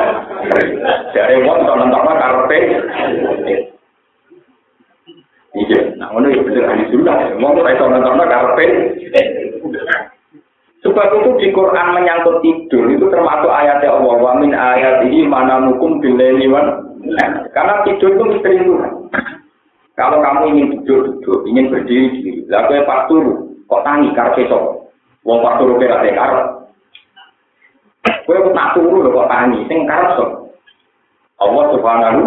[1.15, 2.57] Jadi uang nonton nonton karpe.
[5.55, 7.31] Iya, nah mana ya bener ahli sunnah.
[7.39, 8.65] Mau mereka nonton karpe.
[10.83, 15.57] Sebab itu di Quran menyangkut tidur itu termasuk ayat Allah wa min ayat ini mana
[15.57, 16.45] mukum bileni
[17.55, 18.93] karena tidur itu misteri Tuhan.
[19.95, 22.83] Kalau kamu ingin tidur tidur, ingin berdiri diri, lalu
[23.65, 24.91] kok tangi karpe sok,
[25.23, 26.64] wong pas turu kira karep.
[28.25, 30.29] Kue nak turu lho kok tangi, sing karep sok.
[31.37, 32.21] Allah subhanahu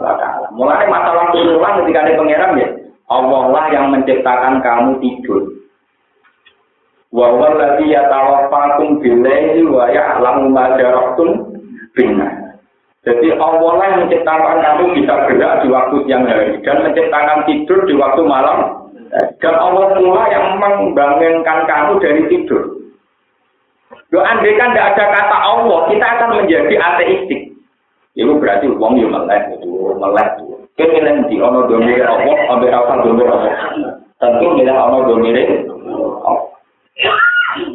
[0.00, 0.48] wa ta'ala.
[0.56, 2.68] Mulai masalah turunan ketika ada pangeran ya,
[3.12, 5.42] Allah lah yang menciptakan kamu tidur.
[7.14, 11.48] wa huwa alladhi yatawaffakum bil-laili wa ya'lamu ma jarahtum
[11.96, 12.60] bin-nahar.
[13.06, 17.78] Jadi Allah lah yang menciptakan kamu bisa gerak di waktu siang hari dan menciptakan tidur
[17.86, 18.90] di waktu malam.
[19.40, 22.75] Dan Allah pula yang membangunkan kamu dari tidur.
[24.14, 27.40] Lo andai kan tidak ada kata Allah, kita akan menjadi ateistik.
[28.14, 30.28] Itu berarti uang yang melek itu melek.
[30.78, 33.52] Kita di ono domir Allah, ambil apa domir Allah.
[34.22, 35.36] Tentu milih ono domir.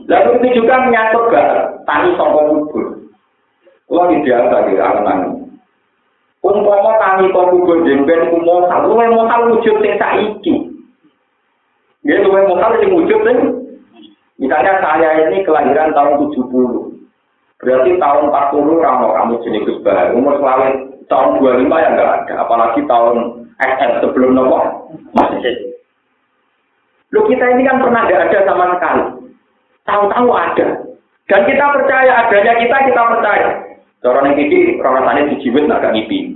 [0.08, 1.44] Lalu itu juga menyatu ke
[1.86, 2.86] tani songkok kubur.
[3.92, 5.20] Lo di biasa di anak
[6.42, 10.56] Umpama tani kok kubur jemben kumosal, lu mau wujud sing saiki.
[12.02, 13.61] Dia lu mau sing wujud sing
[14.42, 16.50] Misalnya saya ini kelahiran tahun 70.
[17.62, 19.86] Berarti tahun 40 ramo kamu jenis Gus.
[20.18, 22.34] Umur selalu tahun 25 ya enggak ada.
[22.42, 24.90] Apalagi tahun SM sebelum nopo.
[27.14, 29.04] Lu kita ini kan pernah enggak ada sama sekali.
[29.86, 30.68] Tahu-tahu ada.
[31.30, 33.50] Dan kita percaya adanya kita, kita percaya.
[34.02, 36.34] Orang yang ini rasanya dijiwet nggak ngipi.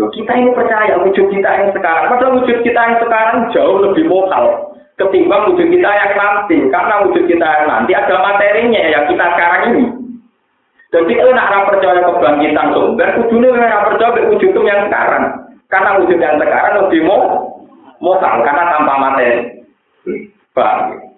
[0.00, 2.08] Loh, kita ini percaya wujud kita yang sekarang.
[2.08, 4.69] Padahal wujud kita yang sekarang jauh lebih mokal
[5.00, 6.56] ketimbang wujud kita yang nanti.
[6.68, 9.84] Karena wujud kita yang nanti ada materinya yang kita sekarang ini.
[10.90, 15.24] Jadi kalau nak percaya kebangkitan sumber, kudunya nak percaya wujud yang sekarang.
[15.72, 17.22] Karena wujud yang sekarang lebih mau
[18.02, 19.64] mokal karena tanpa materi.
[20.50, 21.10] Bang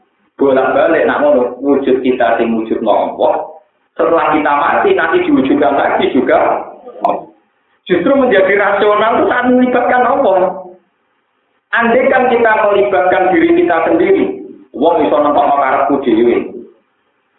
[0.42, 1.22] bolak balik nak
[1.62, 3.62] wujud kita di wujud nopo
[3.94, 6.66] setelah kita mati nanti diwujudkan lagi juga
[7.86, 10.61] justru menjadi rasional itu saat melibatkan Allah
[11.72, 14.24] andai kan kita melibatkan diri kita sendiri
[14.72, 16.36] wong iso nampak karepku dhewe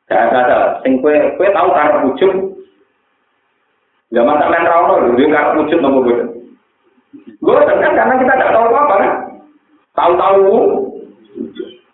[0.09, 2.31] gak ada sing kue kue tahu karep wujud
[4.13, 6.27] zaman sampean ra ono lho karep wujud nopo boten
[7.43, 9.13] gue kan karena kita tidak tahu apa kan
[9.93, 10.49] tahu-tahu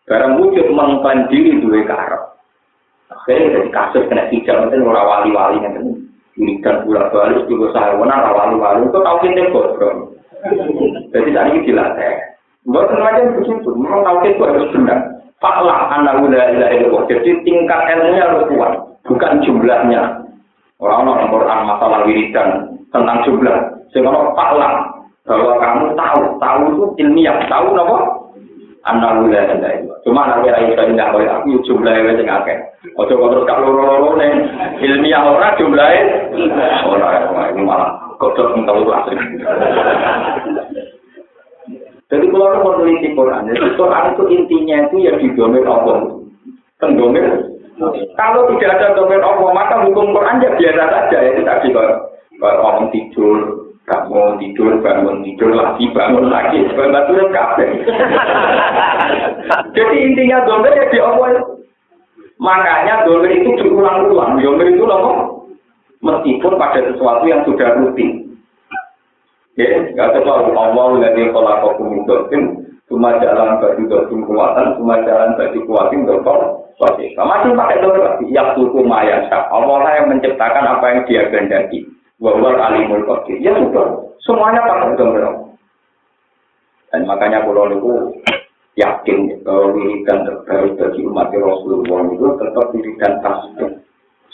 [0.09, 2.23] Barang wujud mengklaim diri dua karep.
[3.13, 6.01] Akhirnya jadi kasus kena hijau itu orang wali-wali yang
[6.33, 10.17] ini dan bulan balik juga saya wali-wali itu tahu kita bodoh.
[11.13, 12.28] Jadi tadi dilatih.
[12.69, 14.99] Buat semacam begitu, memang tahu kita harus benar.
[15.41, 18.73] Faklah anak udah ilahi Jadi tingkat ilmunya harus kuat,
[19.09, 20.21] bukan jumlahnya.
[20.79, 22.49] Orang-orang Quran masalah wiridan
[22.93, 23.57] tentang jumlah.
[23.89, 24.85] Sehingga faklah
[25.25, 28.19] bahwa kamu tahu, tahu itu ilmiah, tahu apa?
[28.87, 29.91] anak wilayah tenda itu.
[30.07, 32.57] Cuma anak wilayah itu tidak boleh aku jumlahnya wes akeh.
[32.95, 34.31] Ojo kok terus kalau loro nih
[34.79, 36.03] ilmiah orang jumlahnya
[36.87, 39.15] orang ini malah kodok tahu asli.
[42.09, 46.09] Jadi kalau orang meneliti Quran, jadi Quran itu intinya itu ya didomir Allah.
[46.81, 47.25] Pendomir.
[48.17, 51.17] Kalau tidak ada domir Allah, maka hukum Quran ya biasa saja.
[51.21, 53.37] Itu tadi kalau orang tidur,
[53.85, 57.65] bangun tidur, bangun tidur lagi, bangun lagi, bangun kafe.
[59.77, 61.45] Jadi intinya domer ya di Allah.
[62.39, 64.39] Makanya domer itu berulang-ulang.
[64.39, 65.45] Domer itu loh,
[66.01, 68.28] meskipun pada sesuatu yang sudah rutin.
[69.59, 75.59] Ya, nggak Allah lagi kalau aku kumidotin, cuma jalan bagi dosin kuatan, cuma jalan bagi
[75.67, 76.63] kuatin dokter.
[76.79, 77.11] Masih
[77.59, 78.31] pakai domer lagi.
[78.31, 81.83] Ya suku maya Allah yang menciptakan apa yang dia kehendaki.
[82.23, 83.35] Wawal alimul qadir.
[83.43, 85.59] Ya sudah, semuanya pakai domino.
[86.95, 87.91] Dan makanya kalau itu
[88.79, 93.71] yakin bahwa wiridan terbaik bagi umat Rasulullah itu tetap wiridan tasbih.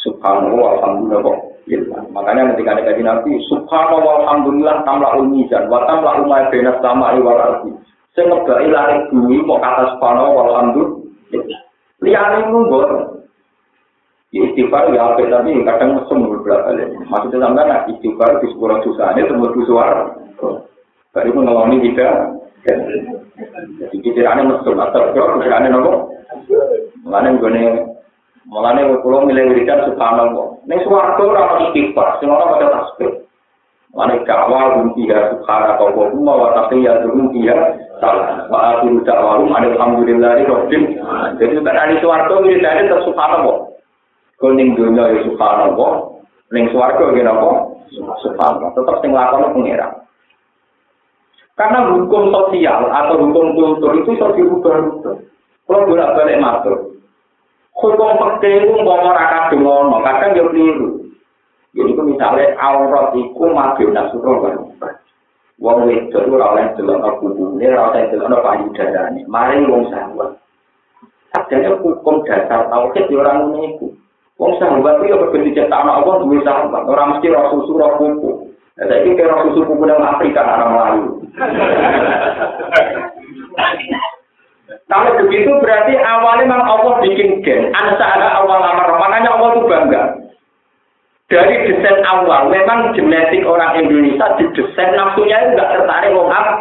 [0.05, 2.05] Subhanallah, alhamdulillah kok.
[2.13, 7.41] Makanya ketika ada kaji nabi, Subhanallah, alhamdulillah, tamla ulmizan, wa tamla umay benas sama iwal
[7.41, 7.73] arti.
[8.13, 11.59] Saya bumi, mau kata Subhanallah, alhamdulillah.
[12.05, 12.89] Lihat ini bor.
[14.35, 16.91] Istighfar ya tapi kadang mesum beberapa kali.
[17.07, 20.03] Maksudnya sampai nak istighfar di dosa ini semua suara.
[21.15, 22.35] Baru mengalami kita.
[23.79, 26.11] Jadi pikirannya mesum atau pikirannya nopo.
[27.07, 27.94] Mengenai gue
[28.45, 30.61] Mulane kula milih wiridan subhanallah.
[30.69, 33.25] Ning swarga ora ono istighfar, sing ora pada tasbih.
[33.89, 37.57] Mulane kawal bunti ya subhanallah wa huma wa taqiya bunti ya
[37.97, 38.45] salah.
[38.45, 40.85] Wa akhiru da'wahum alhamdulillahi rabbil
[41.41, 43.57] Jadi nek ana swarga wiridane tetep subhanallah.
[44.37, 45.91] Kuning dunya ya subhanallah,
[46.53, 47.49] ning swarga ya napa?
[48.21, 48.69] Subhanallah.
[48.77, 49.89] Tetep sing lakon pengira.
[51.55, 55.15] Karena hukum sosial atau hukum kultur itu bisa dirubah-rubah.
[55.65, 56.94] Kalau bolak-balik matur,
[57.75, 60.87] hukum itu mau ora kadung ono, kadang yo keliru.
[61.75, 64.55] Jadi ku misale aurat iku mabio nasuro kan.
[65.59, 69.27] Wong wedok ora oleh delok kubune, ora oleh delok payudarane.
[69.27, 70.39] Mari wong sahabat.
[71.35, 73.87] Sadane hukum dasar tauhid yo ora ngono iku.
[74.39, 78.31] Wong sahabat itu berbeda cetak anak Allah duwe sahabat, ora mesti roh susu roh kuku.
[78.75, 81.07] Saya kira susu kuku dalam Afrika orang Melayu.
[84.65, 87.69] Kalau begitu berarti awalnya memang Allah bikin gen.
[87.73, 88.89] ada awal amar.
[88.97, 90.03] Makanya Allah itu bangga.
[91.25, 96.53] Dari desain awal, memang genetik orang Indonesia di desain nafsunya itu nggak tertarik apa.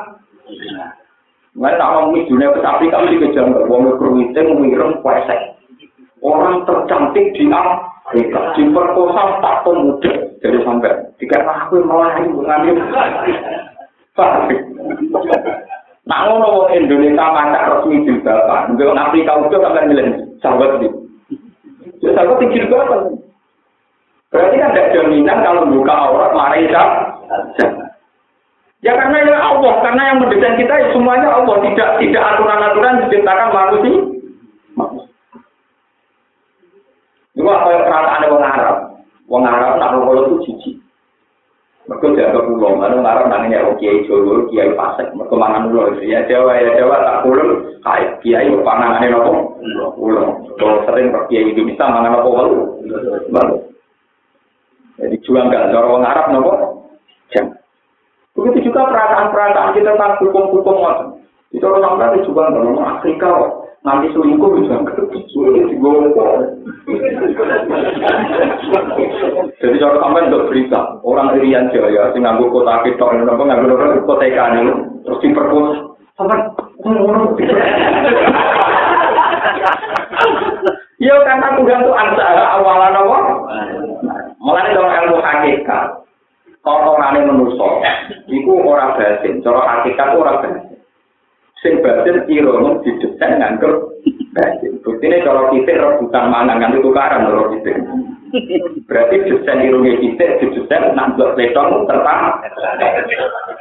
[1.54, 5.54] Mereka tak mau dunia ke Afrika mesti kejar wong berwite mengirim kuesek.
[6.24, 10.12] Orang tercantik di Afrika diperkosa tak pemuda
[10.42, 10.96] dari sampai.
[11.20, 12.80] Jika aku melayu mengambil.
[16.04, 20.06] Nak ngono wong Indonesia masak resmi jilbaban, nggak Afrika udah sampai milih
[20.44, 20.88] sahabat itu.
[22.04, 23.24] Ya sahabat itu jilbaban.
[24.28, 26.68] Berarti kan ada jaminan kalau buka aurat mari
[28.84, 33.48] Ya karena ya Allah, karena yang mendesain kita ya semuanya Allah, tidak tidak aturan-aturan diciptakan
[33.56, 34.04] manusia.
[37.32, 38.76] Itu apa yang perasaan orang Arab?
[39.24, 40.83] Orang Arab nak kalau itu jijik.
[41.84, 46.24] Mereka jaga pulau, mana ngarep nangnya oh kiai Jawa, kiai Pasek, mereka mangan pulau ya
[46.24, 49.60] Jawa ya Jawa tak pulau, kayak kiai panganane nopo
[49.92, 50.32] pulau.
[50.56, 52.58] Kalau sering kiai Indonesia mangan nopo walu,
[53.28, 53.56] walu.
[54.96, 56.52] Jadi juang gak cara orang Arab nopo,
[57.36, 57.52] jam.
[58.32, 60.88] Begitu juga perasaan-perasaan kita tentang hukum-hukum
[61.52, 63.63] Itu orang Arab juga nggak Afrika kok.
[63.84, 64.80] Nanti selingkuh bisa
[69.60, 73.76] jadi kalau sampai untuk berita orang Irian Jaya sing nganggo kota kita ini apa nganggo
[74.08, 74.72] kota ikan ini
[75.04, 75.76] terus diperkosa
[76.16, 76.40] sampai
[81.04, 82.24] Iya karena Tuhan itu angsa
[82.56, 83.18] awalan apa?
[84.40, 86.00] Mulai dong ilmu hakikat.
[86.64, 87.82] Kalau orang ini menusuk,
[88.30, 89.42] itu orang batin.
[89.44, 90.73] Kalau hakikat orang batin.
[91.64, 93.96] Sing batin irono didesain nganggur
[94.36, 94.76] batin.
[94.84, 97.72] Buktinya kalau kita rebutan mangan nganti tukaran kalau kita.
[98.84, 102.44] Berarti desain ironi kita didesain nanggur letong tertang.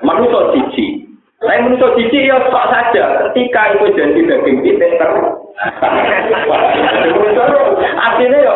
[0.03, 1.07] Manusia cici.
[1.39, 3.31] Saya manusia cici ya sok saja.
[3.31, 5.11] Ketika itu jadi daging kita ter.
[8.03, 8.55] Artinya ya,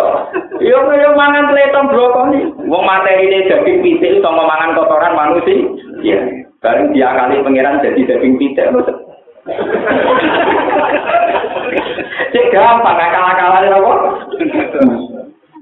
[0.60, 2.52] yo yo mangan letong brokoli.
[2.68, 5.56] Wong materi ini daging pitik sama mangan kotoran manusia.
[6.04, 6.20] Iya.
[6.60, 8.68] Bareng dia kali pangeran jadi daging pitik.
[12.28, 13.94] Cek gampang, akal-akalan apa?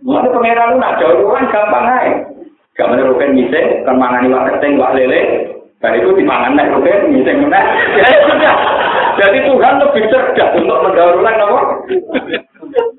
[0.06, 2.14] Mana pengeran lu nak jauh kan gampang aja.
[2.76, 5.48] Gak mana rupen miseng, kan mangani wak keteng, wak lele.
[5.80, 7.62] Dan itu dimangan nek rupen miseng mana?
[7.96, 8.56] Ya sudah.
[9.16, 11.62] Jadi Tuhan lebih cerdas untuk mendahulukan apa?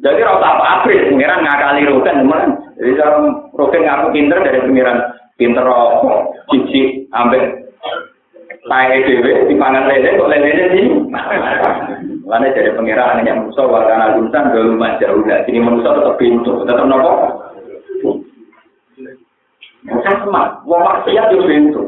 [0.01, 2.43] Jadi rasa apa abris, pengiran ngakali rupen teman.
[2.81, 3.21] Jadi kalau
[3.53, 4.99] rupen ngaku pinter dari pengiran
[5.37, 7.66] pinter rokok, cici, ambek
[8.67, 10.83] Saya dewe di pangan lele kok lele di
[12.27, 16.83] mana dari pengiraan yang musuh warna guntan dulu manja udah sini manusia tetap pintu tetap
[16.91, 17.47] nopo
[19.87, 21.83] Musa semat, wong maksiat yo pintu.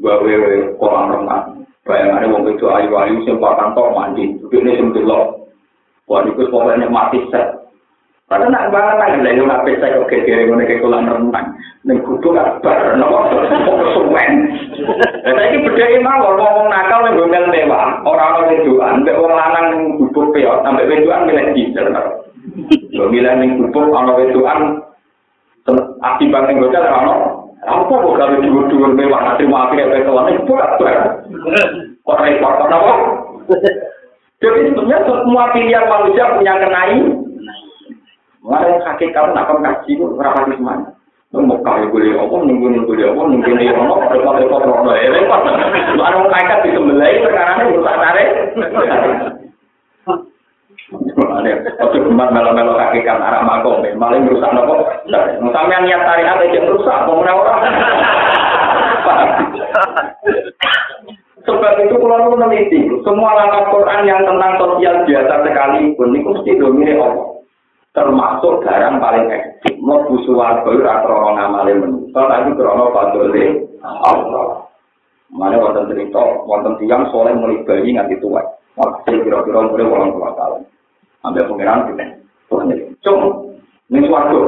[0.00, 0.32] Gawe
[0.80, 1.60] kolam renang.
[1.84, 4.32] Bayangannya wong itu ayu-ayu sing pakan tok mandi.
[4.48, 5.52] Ini sing delok.
[6.08, 7.67] Wah, itu pokoknya mati set.
[8.28, 11.48] Pada nak barang lagi lah, nak pesta kau kekiri mana kau kolam renang,
[11.88, 13.24] Ning kutu kau ber, nopo
[13.96, 14.32] suwen.
[15.24, 19.16] Saya ini beda ini wong orang orang nakal yang gomel mewah, orang orang hidupan, be
[19.16, 24.58] orang lanang ning kutu peot, sampai hidupan milih gizer, lo milih neng kutu orang hidupan,
[26.04, 27.32] api banting gocer, ana.
[27.64, 30.96] apa kok kalau dua dua mewah, nanti mau api apa kau lanang, kutu ber,
[32.04, 32.94] kau repot, kau nopo.
[34.38, 36.94] Jadi sebenarnya semua pilihan manusia punya kenai
[38.48, 40.88] Mulai hakikat nak kon kaji ku ora pati semuanya.
[41.36, 45.12] Mau kaya boleh apa, nunggu nunggu dia apa, nunggu dia apa, repot repot rono ya
[45.12, 45.44] repot.
[45.92, 48.28] Lu anu hakikat di sembelai perkara ini rusak tarik.
[51.84, 54.88] Oke, kemar melo-melo hakikat arah makom, malah merusak nopo.
[55.52, 57.60] Sampai niat tarikat aja rusak, mau orang.
[61.44, 66.96] Sebab itu kalau meneliti, semua langkah Quran yang tentang sosial biasa sekalipun, itu mesti domine
[66.96, 67.37] Allah.
[67.98, 69.82] Termasuk barang paling ekstrim.
[69.82, 74.70] Mau busu warga, rakrono ngamale menutup, tapi krono padole Allah.
[75.34, 78.38] Mana wonten cerita, wonten tiang soleh mulai bayi nganti tua.
[78.78, 80.62] Waktu kira-kira mulai orang tua tahun.
[81.26, 82.06] Ambil pengiran kita.
[83.02, 83.50] Cung,
[83.90, 84.40] ini suarga.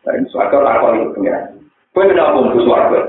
[0.00, 1.60] Dari suarga takut itu pengiran.
[1.92, 3.00] Kau tidak mau busu warga.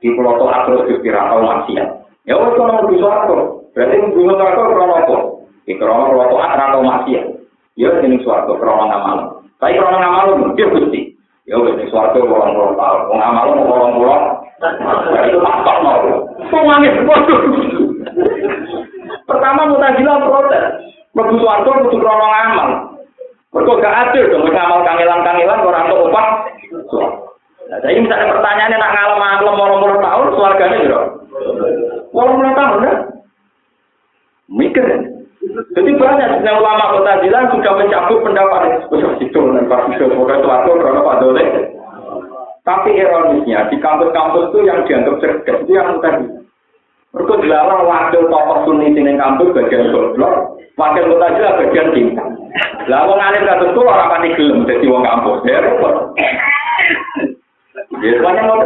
[0.00, 1.88] Di pulau Toh terus dikira tahu maksiat.
[2.24, 3.36] Ya wes kalau mau bisa apa?
[3.76, 4.62] Berarti bisa apa?
[4.72, 5.16] Krono apa?
[5.68, 7.35] Di krono taat atau maksiat.
[7.76, 9.18] Ya jenis suatu krono ngamal.
[9.60, 11.12] Tapi krono ngamal dia gusti.
[11.44, 12.96] Ya jenis suatu orang orang tahu.
[13.12, 14.24] Orang ngamal orang orang.
[15.28, 16.08] Itu apa mau?
[16.48, 17.40] Semuanya bodoh.
[19.28, 20.64] Pertama mutajilah protes.
[21.12, 22.68] Mau suatu butuh krono ngamal.
[23.52, 26.28] Mereka gak adil dong ngamal kangelan-kangelan orang tuh upah.
[27.66, 30.26] Nah, jadi misalnya pertanyaannya nak ngalem ngalem orang-orang tahun,
[30.86, 31.00] juga.
[32.14, 32.94] Walau mulai tahun ya.
[34.46, 35.15] Mikir.
[35.46, 39.64] Jadi banyak yang ulama kota sudah mencabut pendapat itu dan
[40.42, 41.00] itu aku karena.
[42.66, 46.26] Tapi ironisnya di kampus-kampus itu yang dianggap cerdas itu yang tadi.
[47.14, 51.88] Mereka dilarang wakil tokoh sunni sini kampus bagian goblok, wakil kota Jilan bagian.
[52.90, 55.46] Lah wong alim kados itu orang pati gelem dadi wong kampus.
[55.46, 55.94] Ya repot.
[58.02, 58.60] Ya semuanya mau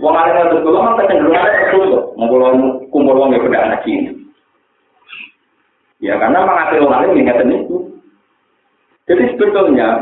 [0.00, 2.40] Wong alim kados kula mah kecenderungan terus kumpul
[2.92, 3.84] kumpul wong yang beda anak
[6.00, 7.76] Ya karena mengatur wong alim ingatan itu.
[9.04, 10.00] Jadi sebetulnya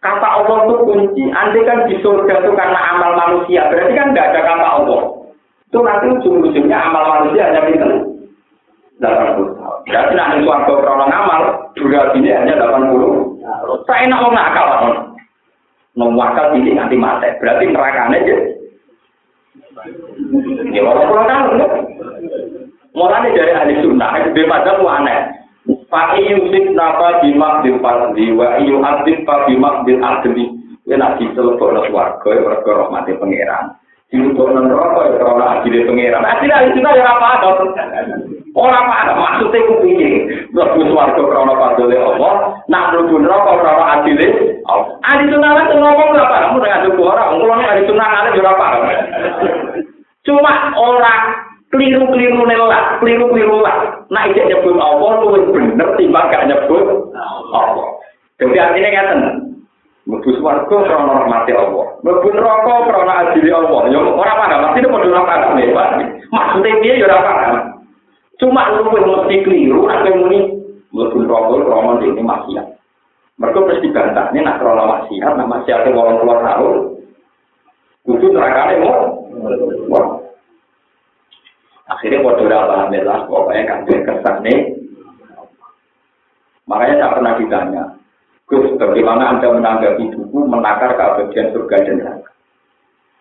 [0.00, 1.24] kata Allah itu kunci.
[1.28, 5.02] Andai kan di surga itu karena amal manusia, berarti kan tidak ada kata Allah.
[5.68, 7.90] Itu nanti ujung-ujungnya amal manusia hanya pinter.
[9.02, 9.78] 80 tahun.
[9.88, 11.42] Berarti nanti suatu krono amal,
[11.74, 13.82] durasi hanya 80.
[13.88, 14.68] Saya enak mau nakal.
[15.92, 17.28] Ngomong ini nanti mati.
[17.42, 18.36] Berarti nerakanya aja.
[20.72, 21.44] Ya orang pulang
[22.92, 25.20] Mulanya dari ahli sunnah, itu pada itu aneh.
[25.88, 30.52] Pak Yusuf napa bimak bil fardi wa iyu adib pa bimak bil adli.
[30.84, 33.78] Ya nak ditelepon warga, ya warga rahmati pangeran.
[34.12, 36.20] Diutuk neraka ya karena adile pangeran.
[36.20, 37.50] Adile ahli sunnah ya apa ada.
[38.52, 40.28] Orang apa maksudnya ku piye?
[40.52, 44.28] Mlebu swarga krana padole Allah, nak mlebu neraka krana adile
[44.68, 45.00] Allah.
[45.08, 48.52] Ahli sunnah itu ngomong ora paham ora ngadu ora, kula nek ahli sunnah ngene ora
[48.60, 48.82] paham.
[50.28, 51.22] Cuma orang
[51.72, 54.04] keliru-keliru nelah, keliru-keliru lah.
[54.12, 57.88] Nah, ijek nyebut Allah lu bener timbang gak nyebut Allah.
[58.36, 59.20] Jadi artinya ngeten.
[60.02, 61.86] Mlebu swarga krana rahmati Allah.
[62.02, 63.80] Mlebu neraka krana adile Allah.
[63.88, 65.50] Ya ora paham, mesti padha ora paham.
[66.28, 67.54] Maksudnya piye ya ora paham.
[68.36, 70.58] Cuma lu mesti keliru, apa muni
[70.92, 72.66] mlebu rokok kromo ini maksiat.
[73.40, 76.74] Mereka mesti bantah, ini nak krono maksiat, nak maksiatnya orang keluar tahun.
[78.02, 80.20] Kudu nerakane mau.
[81.92, 84.58] Akhirnya bodoh alhamdulillah, pokoknya kan kesan nih.
[86.64, 87.84] Makanya tak pernah ditanya,
[88.48, 92.30] Gus, bagaimana Anda menanggapi buku menakar keabadian surga dan neraka?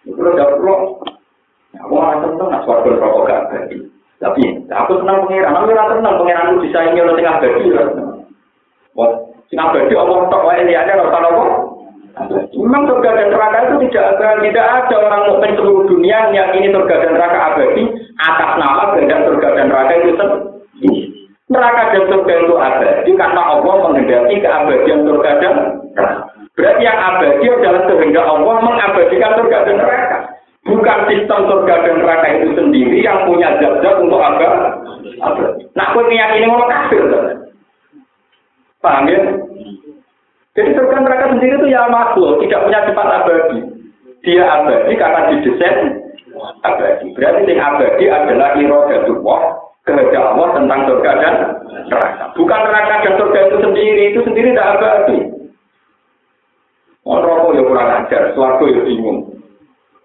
[0.08, 0.76] Itu udah perlu.
[1.72, 3.78] Ya, aku malah seneng, nak suatu rokok gak abadi.
[4.22, 7.68] Tapi aku senang pengiran, aku ora senang pengiran itu bisa ini oleh tengah abadi.
[8.94, 9.12] Wah,
[9.50, 11.44] sing abadi tok wae liyane ora usah nopo.
[12.52, 16.68] Memang surga dan neraka itu tidak ada, tidak ada orang mukmin seluruh dunia yang ini
[16.70, 17.84] surga dan neraka abadi
[18.20, 21.02] atas nama kehendak surga dan neraka itu sendiri.
[21.52, 25.54] Neraka dan surga itu abadi karena Allah menghendaki keabadian surga dan
[25.96, 26.08] neraka.
[26.52, 30.18] Berarti yang abadi adalah kehendak Allah mengabadikan surga dan neraka.
[30.62, 34.78] Bukan sistem surga dan neraka itu sendiri yang punya zat-zat untuk apa?
[35.74, 37.02] Nah, aku meyakini mau kafir.
[38.82, 39.20] Paham ya?
[40.52, 43.60] Jadi surga neraka sendiri itu ya makhluk, tidak punya sifat abadi.
[44.28, 45.78] Dia abadi karena didesain
[46.60, 47.08] abadi.
[47.16, 49.42] Berarti yang abadi adalah irodatullah,
[49.88, 51.36] kehendak Allah tentang surga dan
[51.88, 52.24] neraka.
[52.36, 55.20] Bukan neraka dan surga itu sendiri, itu sendiri tidak abadi.
[57.02, 59.26] Orang rokok ya kurang ajar, suatu ya bingung.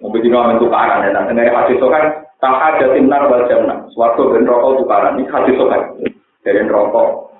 [0.01, 3.85] Mungkin amin tukaran ya, dari hadis sokan, tak ada timnar wal jannah.
[3.93, 5.83] Suatu ben rokok tukaran, ini hadis sokan.
[6.47, 7.35] Dari rokok,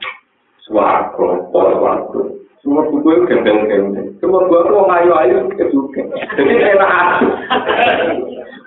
[0.67, 2.46] suatu, suatu.
[2.67, 4.19] Semua buku itu gembel-gembel.
[4.19, 5.39] Semua buku itu mau ayu-ayu,
[5.71, 6.03] juga.
[6.35, 7.27] Jadi enak aku.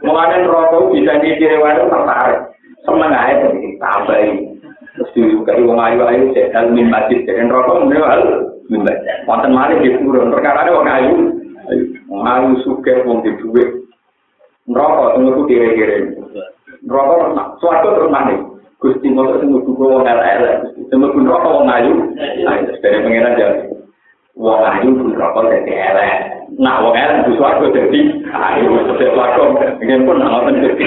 [0.08, 2.40] Mengenai rokok bisa dikiriwan itu tertarik.
[2.88, 3.52] Seneng aja,
[3.84, 4.56] tambahin.
[4.96, 7.28] Terus juga wong ayu-ayu, jadi min masjid.
[7.28, 8.48] Jadi rokok, menurut
[9.28, 11.16] Wonten malih di purun perkara wong ayu.
[12.08, 13.84] Ayu suke wong di duwe.
[14.70, 16.14] Neraka tunggu kiri-kiri.
[16.86, 20.72] Neraka suatu terus nang Gusti motor sing mlebu wong elek-elek.
[20.88, 21.94] Sing mlebu neraka wong ayu.
[22.16, 23.79] Ayo dari pengiran jadi.
[24.40, 26.16] Wong ayu neraka dadi elek.
[26.56, 29.52] Nah, wong elek mlebu swarga dadi ayu dadi lakon.
[29.84, 30.84] Ingin pun ngoten dadi.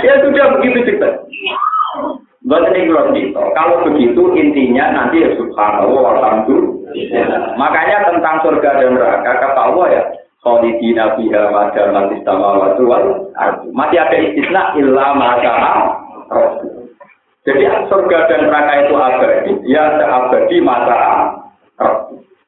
[0.00, 1.28] Ya sudah begitu cerita.
[2.48, 3.42] Buat ini cerita.
[3.52, 7.52] Kalau begitu intinya nanti ya subhanallah alhamdulillah.
[7.60, 10.02] Makanya tentang surga dan neraka kata Allah ya
[10.40, 13.28] khalidina fiha ma damat samawati wal
[13.76, 15.36] Masih ada istisna illa ma
[17.48, 21.32] Jadi surga dan neraka itu abadi, ya abadi masa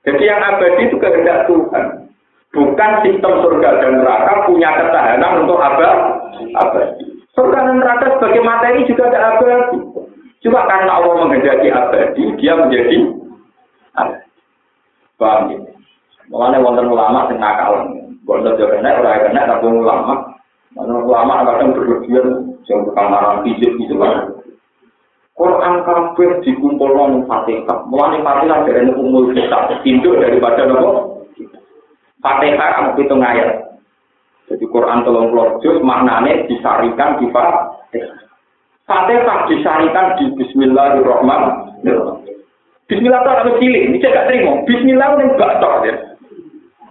[0.04, 2.04] Jadi yang abadi itu kehendak Tuhan.
[2.52, 7.04] Bukan sistem surga dan neraka punya ketahanan untuk abadi.
[7.32, 9.80] Surga dan neraka sebagai materi juga ada abadi.
[10.44, 12.96] Cuma karena Allah menghendaki abadi, dia menjadi
[13.96, 14.28] abadi.
[15.16, 15.58] Paham ya?
[16.28, 17.88] Mulane wonten ulama sing nakal.
[18.28, 20.36] Bondo yo kena ora kena tapi ulama.
[20.76, 24.39] Mana ulama kadang berlebihan sing tukang marang fisik gitu kan.
[25.40, 27.88] Quran kafir dikumpul nang Fatihah.
[27.88, 31.24] Mulane Fatihah dari umur kita induk daripada nopo?
[32.20, 33.72] Fatihah kamu hitung ayat.
[34.52, 35.32] Jadi Quran tolong
[35.64, 38.20] juz maknanya disarikan di Fatihah.
[38.84, 42.36] Fatihah disarikan di Bismillahirrahmanirrahim.
[42.84, 44.60] Bismillah itu harus cilik, ini gak terima.
[44.68, 45.94] Bismillah ini gak tok ya.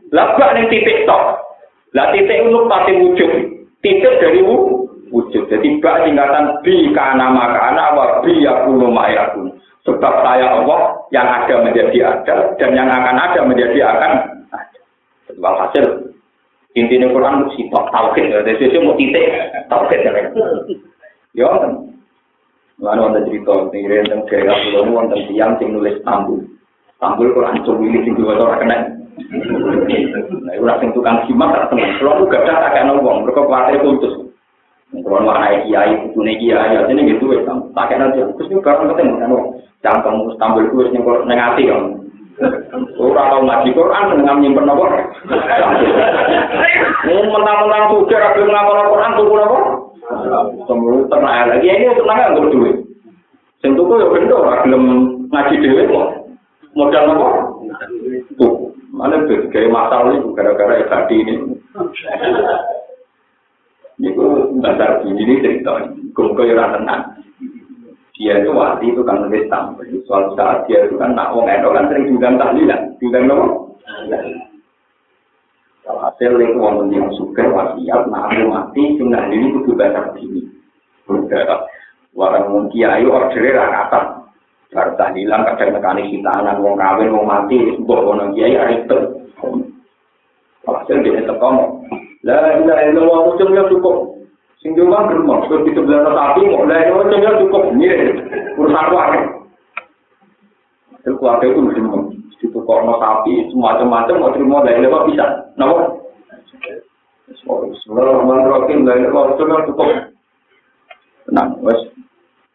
[0.09, 1.37] Lah gak ning titik tok.
[1.93, 3.31] Lah titik untuk pasti wujud.
[3.85, 4.88] Titik dari wujud.
[5.09, 9.57] Jadi bak tingkatan bi kana makana wa bi yakunu ma'yakun.
[9.87, 14.11] Sebab saya Allah yang ada menjadi ada dan yang akan ada menjadi akan
[14.53, 14.79] ada.
[15.39, 16.13] Hasil
[16.77, 18.29] intinya Quran si tok tauhid.
[18.29, 19.25] Jadi sisi mau titik
[19.71, 20.29] tauhid ya.
[21.33, 21.89] Ya kan.
[22.79, 26.39] Lalu ada cerita, ini tentang gaya pulau, tentang tiang yang nulis tambul.
[26.95, 28.77] Tambul Quran cuma sing dua orang kena.
[30.47, 31.91] Nah, ora sing tukang simak tak temen.
[31.99, 34.28] Kalau gak ada tak wong, mereka kuatir putus.
[34.89, 38.25] Kalau mau naik kiai, punya kiai, ya ini gitu ya, kena aja.
[38.33, 39.33] Terus juga kan ketemu kan,
[39.85, 41.81] jantung Istanbul itu yang kau nengati kan.
[43.03, 44.89] Ora tau ngaji Quran dengan nyimpen nopo.
[47.05, 49.57] Mau mentang-mentang sudah ragu ngapal Quran tuh nopo.
[50.65, 52.77] Semua tenang lagi ini tenang nggak duit.
[53.59, 54.83] Sing tuku ya bendo, gelem
[55.29, 56.07] ngaji dhewe kok.
[56.73, 57.27] Modal nopo?
[58.39, 58.53] Tuh.
[58.89, 61.35] Mana kayak masalah itu gara-gara tadi ini.
[63.99, 65.75] Itu dasar ini cerita.
[66.15, 67.19] Kumpul yang tenang.
[68.19, 69.95] Dia itu wali itu kan nulis tampil.
[70.03, 72.81] Soal saat dia itu kan nak wong edo kan sering diundang tahlilan.
[72.99, 73.47] Diundang apa?
[75.87, 80.45] Kalau hasil itu wong yang suka wasiat, nah aku mati, sunnah ini kudu baca begini.
[81.07, 81.63] Udah,
[82.11, 84.05] warang wong kiai ordernya rakatan.
[84.69, 88.99] Baru tahlilan kadang nekani hitanan, wong kawin, wong mati, mbok wono kiai itu.
[90.67, 91.78] Hasil dia teko
[92.27, 94.19] Lah ilaha illallah musim ya cukup.
[94.59, 97.63] Sing di rumah geremong, terus di sebelah tapi mau lah ini musim ya cukup.
[97.71, 97.87] Ini
[98.59, 99.19] urusan keluarga.
[100.99, 102.03] Hasil keluarga itu geremong.
[102.39, 105.25] Di toko sapi, semacam-macam, mau terima lah ini bisa.
[105.55, 105.95] Kenapa?
[107.31, 108.79] Bismillahirrahmanirrahim.
[108.83, 109.87] Lah ini musim cukup.
[111.27, 111.79] Tenang, wes.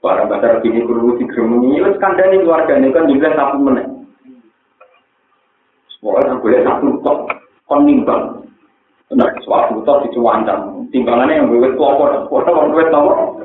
[0.04, 3.88] Barang pasar kini perlu digeremungi, itu kandani keluarga ini kan juga satu menit.
[5.96, 7.32] Semua boleh satu kok,
[7.64, 8.43] kon nimbang.
[9.14, 10.90] Nah, suatu kok dicuankan.
[10.90, 13.38] Timbangannya yang bebet kelompok, kota orang bebet nopo.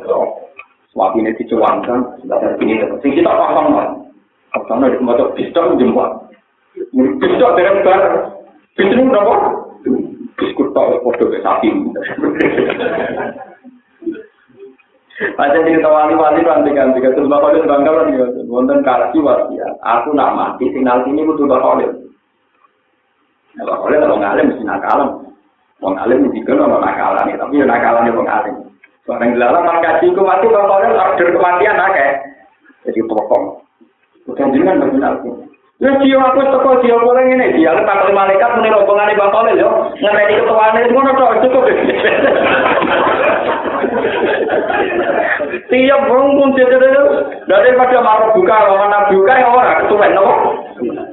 [0.90, 2.82] Suatu ini dicuankan, pasar kini.
[3.06, 3.90] Sing kita paham lah.
[4.66, 6.10] Karena di tempat pistol jemput.
[7.22, 8.02] Pistol dengan bar.
[8.74, 9.36] Pistol berapa?
[10.40, 11.70] Biskut tau, foto sapi.
[15.36, 19.76] Pancen sing wali-wali kan ganti terus bapak itu bangga kan ya wonten karsi wasiat.
[19.84, 21.92] Aku nak mati signal sini kudu bapak oleh.
[23.60, 25.19] Bapak oleh kalau ngalim mesti nakalan.
[25.80, 28.56] Wong alim mesti kan ono nakalan tapi ya nakalan ya wong alim.
[29.08, 32.12] Barang dilarang kan kaji ku mati bapak oleh order kematian akeh.
[32.84, 33.64] Jadi pokok.
[34.28, 35.16] Bukan jenengan berkenal
[35.80, 39.72] Ya dia aku teko dia boleh ngene dia tak malaikat muni rombongane Bang Tolel yo
[39.96, 41.64] ngenteni ketuane ngono tok cukup.
[45.72, 47.04] Tiap rumpun cedera
[47.48, 50.59] daripada marah buka mana buka ya ora ketuan nopo.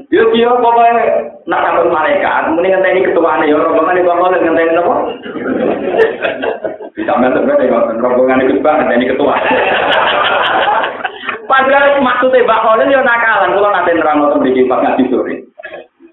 [0.07, 0.87] Yo dia pokoke
[1.51, 4.75] nak takut malaikat muni ngenteni ketuane yo rombongane Bang Tolel ngenteni.
[6.95, 7.47] Bisa mentok
[7.99, 9.35] rombongane Gus ngenteni ketua.
[11.47, 15.35] Padahal maksudnya Mbak Khalil ya nakalan, kalau nanti nerang untuk di Pak Ngaji sore.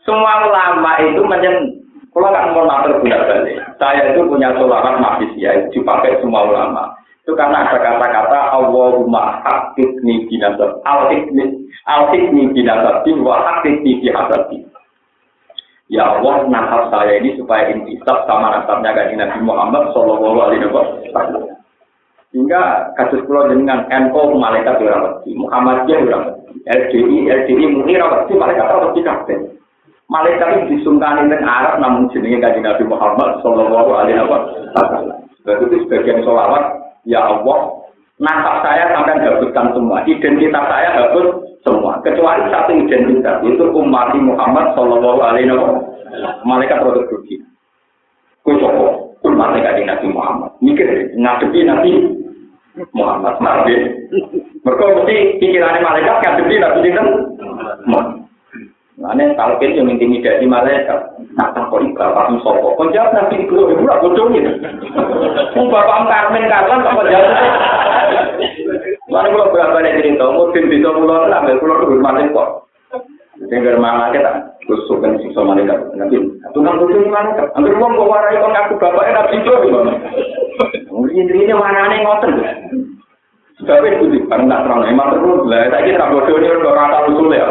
[0.05, 1.73] Semua ulama itu menyen,
[2.13, 3.57] kalau kan mau nater bulan balik.
[3.81, 6.93] Saya itu punya solaran mafis ya, dipakai semua ulama.
[7.23, 14.67] Itu karena ada kata-kata Allahumma hakikni binasab al-hikni al-hikni binasabin wa hakikni bihasabin.
[15.87, 21.47] Ya Allah, nasab saya ini supaya intisab sama nasabnya kan Nabi Muhammad Sallallahu Alaihi Wasallam.
[22.35, 26.25] Sehingga kasus pulau dengan NO malaikat Muhammad Muhammadiyah orang
[26.67, 29.39] LDI, LDI murni rawati malaikat rawati kabeh.
[30.11, 35.23] Malaikat itu disungkani dengan Arab namun jenenge kanjeng Nabi Muhammad Sallallahu Alaihi Wasallam.
[35.39, 37.83] Sebab itu sebagian sholawat ya Allah,
[38.19, 41.27] nasab saya sampai hapuskan semua, identitas saya hapus
[41.63, 47.43] semua, kecuali satu identitas, itu umat Muhammad Shallallahu Alaihi Wasallam, malaikat produk dunia.
[48.43, 51.91] Kue coba, umat Nabi Muhammad, mikir ngadepi Nabi
[52.91, 53.75] Muhammad Nabi.
[54.63, 56.89] Mereka mesti pikirannya malaikat ngadepi Nabi
[57.87, 58.22] Muhammad.
[59.03, 60.95] Mana kalau kita yang intimidasi malaikat,
[61.35, 64.47] nak tak bapak musopo, kau jawab nanti itu lebih murah bodohnya.
[65.59, 67.31] Mau bapak mengkarmen kalian, apa jawab?
[69.11, 72.31] Mana kalau berapa yang jadi tahu, mau tim bisa pulau enam, mau pulau dua ratus
[72.31, 72.49] empat.
[73.51, 74.31] Dengar mana kita,
[74.71, 76.15] khusus kan susu malaikat, nanti
[76.47, 77.03] satu enam tujuh
[77.59, 79.91] ambil uang kau warai kau ngaku bapak nabi itu gimana?
[81.11, 82.31] Ini ini mana nih ngotot?
[83.59, 85.67] Sebabnya itu di pernah terang, emang terus lah.
[85.67, 87.45] Tapi kita bodohnya orang tak usul ya.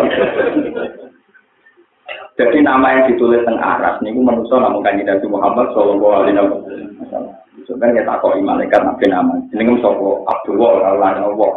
[2.33, 7.37] Jadi nama yang ditulis teng aras ini manusia namun kanjeng Nabi Muhammad Shallallahu Alaihi Wasallam.
[7.69, 9.35] Sebenarnya kita kok malaikat nabi nama.
[9.53, 11.53] Kan sopo Abdullah Allah Allah.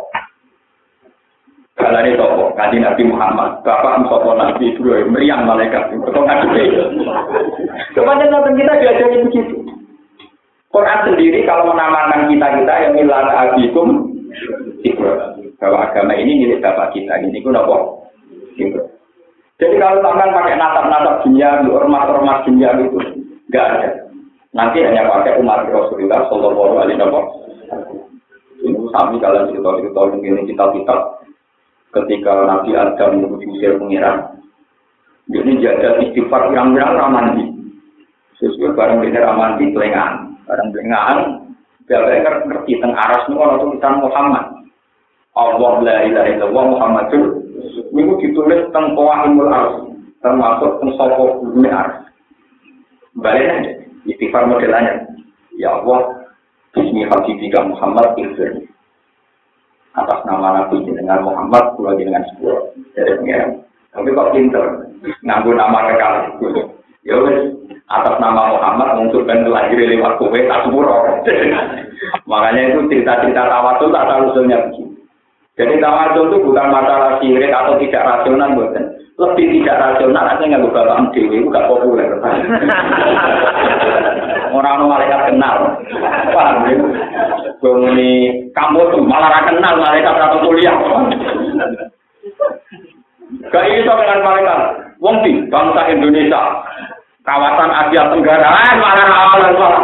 [1.80, 3.64] Kalau ini sopo kanjeng Nabi Muhammad.
[3.64, 5.96] Bapak sopo Nabi Ibrahim meriang malaikat.
[5.96, 6.64] Betul ngaji.
[7.96, 9.56] Kemudian nabi kita diajari begitu.
[10.76, 13.90] Quran sendiri kalau menamakan kita kita yang milan abikum.
[15.56, 17.16] Bahwa agama ini milik bapak kita.
[17.24, 17.76] Ini pun apa?
[18.60, 18.95] Ibrahim.
[19.56, 23.00] Jadi kalau tangan pakai natap-natap dunia, ormas-ormas dunia itu,
[23.48, 23.90] nggak ada.
[24.52, 27.26] Nanti hanya pakai umat Rasulullah Shallallahu Alaihi Wasallam.
[28.66, 31.00] Ini sami kalian cerita-cerita ini kitab-kitab
[31.96, 34.44] ketika Nabi Adam diusir pengiran.
[35.32, 37.48] Ini jaga istighfar yang yang ramandi.
[38.36, 41.18] Sesuai barang ini ramandi telengan, barang telengan.
[41.88, 42.04] Biar
[42.44, 44.46] ngerti tentang aras ini kalau tulisan Muhammad.
[45.36, 47.45] Allah la ilaha illallah Muhammadur
[47.96, 49.88] Ini ditulis tentang Qawaimul Ars,
[50.20, 52.04] termasuk tentang Sopo Bumi Ars.
[53.16, 55.08] Baliknya, istighfar modelnya.
[55.56, 56.28] Ya Allah,
[56.76, 58.68] Bismi Habibika Muhammad Ilfir.
[59.96, 62.76] Atas nama Nabi dengan Muhammad, pulau dengan sepuluh.
[63.00, 63.64] Dari pengiran.
[63.96, 64.66] Tapi kok pinter,
[65.24, 66.16] nganggu nama kekal.
[67.08, 67.56] Ya wes,
[67.88, 71.00] atas nama Muhammad mengusulkan lahir lewat kue tak sepuluh.
[72.30, 74.95] Makanya itu cerita-cerita tawatul tak usulnya begini.
[75.56, 78.84] Jadi tawadhu itu bukan masalah sirik atau tidak rasional, bukan.
[79.16, 82.12] Lebih tidak rasional, artinya nggak bapak dewi, itu gak populer.
[84.56, 85.56] Orang-orang malaikat kenal.
[86.36, 86.76] Paham ya?
[87.64, 88.12] Bunguni
[88.52, 90.76] kamu tuh malah kenal malaikat atau kuliah.
[93.48, 94.60] Gak iso dengan malaikat.
[95.00, 96.44] Wong di bangsa Indonesia,
[97.24, 99.84] kawasan Asia Tenggara, malah malah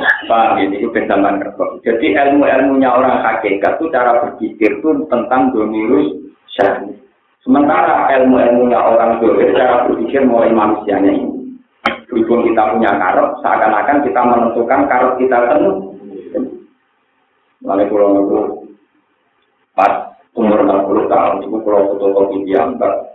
[0.00, 1.70] Pak, ini itu kertas.
[1.84, 6.16] Jadi ilmu-ilmunya orang hakikat itu cara berpikir itu tentang domirus
[6.56, 6.96] syahid.
[7.44, 11.60] Sementara ilmu-ilmunya orang dolir cara berpikir mulai manusianya ini.
[12.08, 15.76] Berhubung kita punya karot, seakan-akan kita menentukan karot kita penuh.
[17.62, 18.38] Lalu pulau itu
[19.76, 23.12] pas umur 60 tahun itu pulau fotokopi diambil.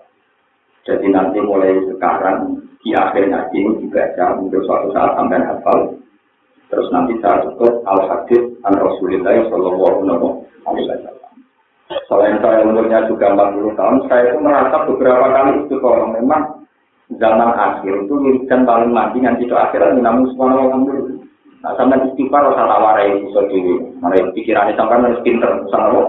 [0.85, 5.99] Jadi nanti mulai sekarang di akhir ngaji ini dibaca untuk suatu saat sampai hafal
[6.67, 10.27] Terus nanti saya tutup al hadis an Rasulullah Shallallahu
[10.67, 11.33] Alaihi Wasallam.
[12.11, 16.67] Selain saya umurnya juga 40 tahun, saya itu merasa beberapa kali itu kalau memang
[17.15, 21.23] zaman akhir itu wiridan paling mati nanti itu akhirat namun subhanahu wa dulu.
[21.63, 23.75] Nah, sampai istighfar rasa tawarai bisa diri.
[23.97, 26.03] Mana pikirannya sampai harus pinter, sama lo.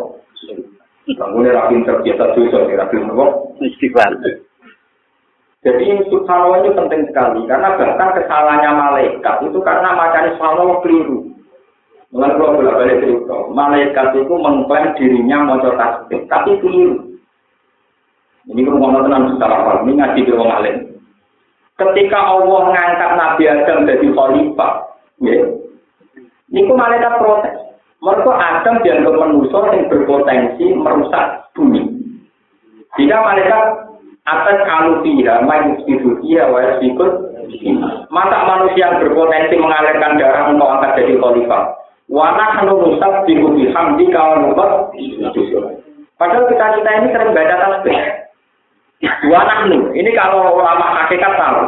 [1.08, 3.28] Bangunnya rapi pinter biasa dosa, rapi pinter
[3.58, 4.12] Istighfar.
[5.68, 11.28] Jadi subhanallah itu penting sekali karena bahkan kesalahannya malaikat itu karena macamnya subhanallah keliru.
[12.08, 17.20] Dengan kalau bolak balik cerita, malaikat itu mengklaim dirinya mau tasbih, tapi keliru.
[18.48, 20.76] Ini kalau ngomong tenang secara awal, ini ngaji di orang alim.
[21.76, 24.72] Ketika Allah mengangkat Nabi Adam jadi khalifah,
[25.20, 25.36] ya,
[26.48, 27.56] ini malaikat protes.
[28.00, 31.82] Mereka Adam dianggap manusia yang berpotensi merusak bumi.
[32.96, 33.87] Jika malaikat
[34.28, 35.80] atas alufiha main
[36.20, 37.12] dia wa yasbikut
[38.12, 41.62] mata manusia berpotensi mengalirkan darah untuk angkat jadi khalifah.
[42.08, 44.92] Wana nurusak bihubi hamdi kawan nubat
[46.16, 47.98] padahal kita kita ini sering baca tasbih.
[49.28, 51.60] Wana ini kalau ulama hakikat tahu.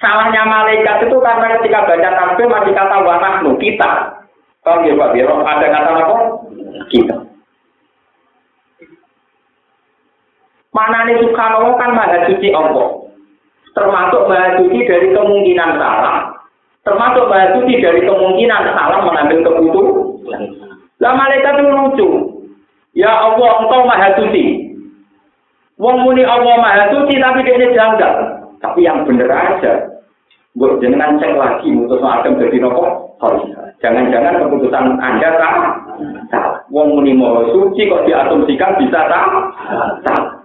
[0.00, 4.16] Salahnya malaikat itu karena ketika baca tasbih masih kata wanahnu kita.
[4.60, 6.16] Kalau ya Pak Biro, ada kata apa?
[6.92, 7.16] Kita.
[10.70, 13.02] Mana nih subhanallah kan maha suci Allah.
[13.74, 16.30] Termasuk maha suci dari kemungkinan salah.
[16.86, 20.42] Termasuk maha suci dari kemungkinan salah mengambil keputusan.
[21.02, 22.08] Lah malaikat itu lucu.
[22.94, 24.70] Ya Allah, engkau maha suci.
[25.80, 28.14] Wong muni Allah maha suci tapi dia janggal.
[28.62, 29.90] Tapi yang bener aja.
[30.54, 33.16] Buat jangan cek lagi mutus Adam jadi nopo.
[33.80, 35.74] Jangan-jangan keputusan Anda salah.
[36.70, 40.39] Wong muni mau suci kok diasumsikan bisa salah.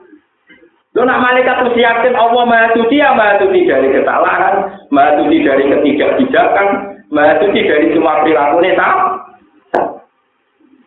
[0.96, 5.44] Lo nak malaikat itu yakin Allah maha suci ya maha suci dari kesalahan, maha suci
[5.44, 6.68] dari ketidakbijakan,
[7.12, 9.12] maha suci dari semua perilaku salah.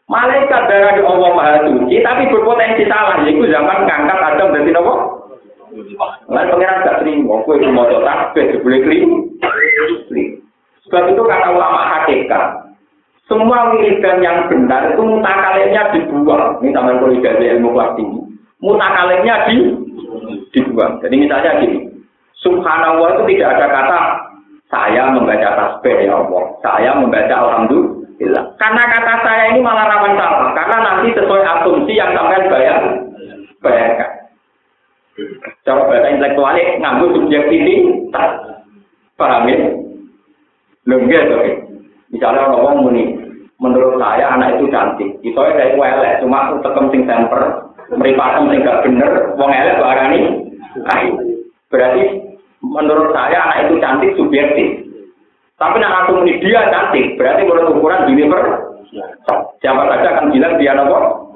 [0.09, 3.21] Malaikat darah di Allah Maha Suci, tapi berpotensi salah.
[3.29, 4.95] Yaitu zaman ngangkat Adam dari nopo.
[6.33, 9.05] Lain pengiran gak terima, aku itu mau tasbih, boleh.
[10.89, 12.73] Sebab itu kata ulama hakikat,
[13.29, 16.57] semua wiridan yang benar itu mutakalimnya dibuang.
[16.65, 18.21] Ini kalau dari ilmu kelas tinggi.
[18.65, 19.57] Mutakalimnya di
[20.53, 21.01] dibuang.
[21.01, 21.89] Jadi misalnya gini,
[22.39, 24.01] Subhanallah itu tidak ada kata
[24.69, 28.45] saya membaca tasbih ya Allah, saya membaca alhamdulillah.
[28.61, 30.53] Karena kata saya ini malah rawan salah.
[30.55, 32.79] Karena nanti sesuai asumsi yang sampai bayar,
[33.65, 34.11] bayarkan.
[35.67, 37.27] Cara bahasa intelektualnya nganggu
[38.15, 38.31] tak
[39.19, 39.59] Paham ya?
[40.87, 41.43] Lengge tuh.
[42.15, 43.19] Misalnya orang muni,
[43.59, 45.11] menurut saya anak itu cantik.
[45.27, 49.11] Itu ya kayak elek, cuma tekem sing temper, meripatem sing gak bener,
[49.41, 50.21] wong elek barani.
[51.73, 52.03] Berarti
[52.61, 54.69] menurut saya anak itu cantik subjektif.
[55.59, 58.43] Tapi nak langsung ini dia cantik, berarti menurut ukuran univer.
[59.59, 61.29] Siapa saja akan bilang dia nopo.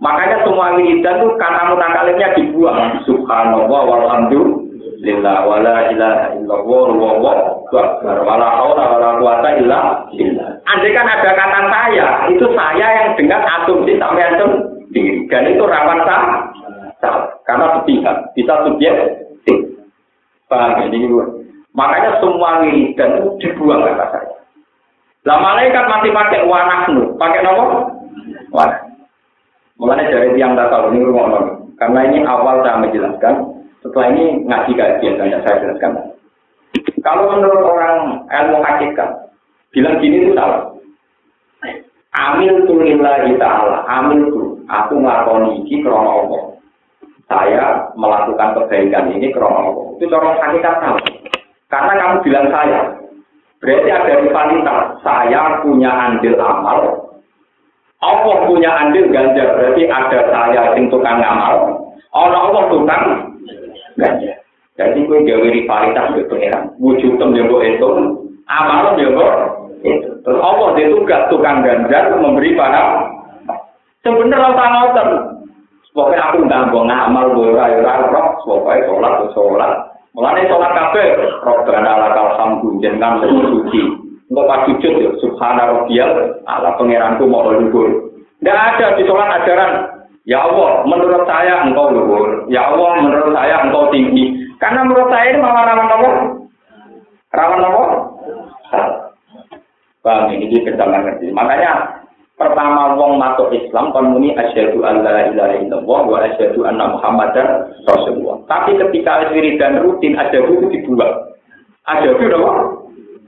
[0.00, 3.04] Makanya semua wiridan itu kata mutakalimnya dibuang.
[3.04, 7.28] Subhanallah walhamdulillah wala ilaha illallah wallahu
[7.76, 9.78] akbar wala haula wala quwata illa
[10.08, 10.56] billah.
[10.64, 16.02] Andai kan ada kata saya, itu saya yang dengan asumsi sampai antum Dan itu rawan
[16.02, 17.14] sah,
[17.46, 18.94] karena sepihak, bisa subjek.
[20.50, 21.06] Paham ini
[21.70, 24.34] Makanya semua wiridan itu dibuang kata saya.
[25.22, 27.64] Lah malaikat masih pakai wanahnu, pakai nopo?
[28.50, 28.80] Wanah.
[29.78, 33.34] Mulanya dari tiang tahu ini rumah Karena ini awal saya menjelaskan,
[33.80, 35.92] setelah ini ngaji kajian dan saya jelaskan.
[37.00, 39.08] Kalau menurut orang ilmu hakikat,
[39.72, 40.68] bilang gini itu salah.
[42.10, 46.42] Amil tu lillahi ta'ala, amil tu, aku ngelakoni ini krono Allah.
[47.30, 47.64] Saya
[47.98, 49.86] melakukan kebaikan ini krono Allah.
[49.98, 51.04] Itu orang hakikat salah.
[51.70, 52.80] Karena kamu bilang saya,
[53.62, 54.82] berarti ada rivalitas.
[55.06, 56.78] Saya punya andil amal,
[58.02, 59.54] Allah punya andil ganjar.
[59.54, 61.54] Berarti ada saya yang tukang amal,
[62.10, 63.04] Allah Allah tukang
[63.94, 64.38] ganjar.
[64.74, 66.72] Jadi gue gawe rivalitas ke pengiran.
[66.80, 67.88] Wujud tem jenggo itu,
[68.48, 69.26] amal jenggo
[69.84, 70.08] itu.
[70.26, 73.06] Allah dia tugas tukang ganjar memberi pada
[74.04, 75.08] sebenarnya orang ngoten.
[75.90, 78.06] Pokoknya aku nggak mau ngamal, gue rai-rai,
[78.46, 79.72] pokoknya sholat, sholat.
[80.14, 81.08] Mulane sholat kabeh,
[81.42, 83.82] Robbana lakal hamdu jenengan suci.
[84.30, 88.14] Engko pas sujud ya subhana rabbiyal ala pangeranku mau luhur.
[88.38, 89.72] Tidak ada di sholat ajaran
[90.28, 92.46] Ya Allah, menurut saya engkau luhur.
[92.52, 94.36] Ya Allah, menurut saya engkau tinggi.
[94.62, 96.10] Karena menurut saya ini malah rawan apa?
[97.34, 97.84] Rawan apa?
[100.06, 101.32] Bang, ini kita ngerti.
[101.32, 101.99] Makanya
[102.40, 108.40] pertama wong masuk Islam kon muni asyhadu alla ilaha illallah wa asyhadu anna muhammadar rasulullah.
[108.48, 111.36] Tapi ketika wiridan rutin ada itu dibuang.
[111.84, 112.52] Ada itu apa?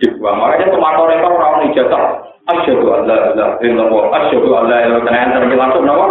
[0.01, 0.37] Dibuang.
[0.41, 2.05] Makanya tomato rekor orang ijazah.
[2.49, 5.29] Asyhadu alla ilaha illallah, asyhadu alla ilaha illallah.
[5.37, 6.07] Terus langsung napa?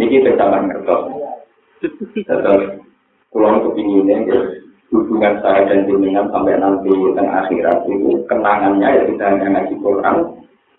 [0.00, 1.00] Niki teman ngertos.
[2.24, 2.80] Terus
[3.28, 4.08] kula kepingin
[4.94, 6.86] hubungan saya dan jenengan sampai nanti
[7.18, 10.16] tengah akhirat itu kenangannya ya kita hanya ngaji Quran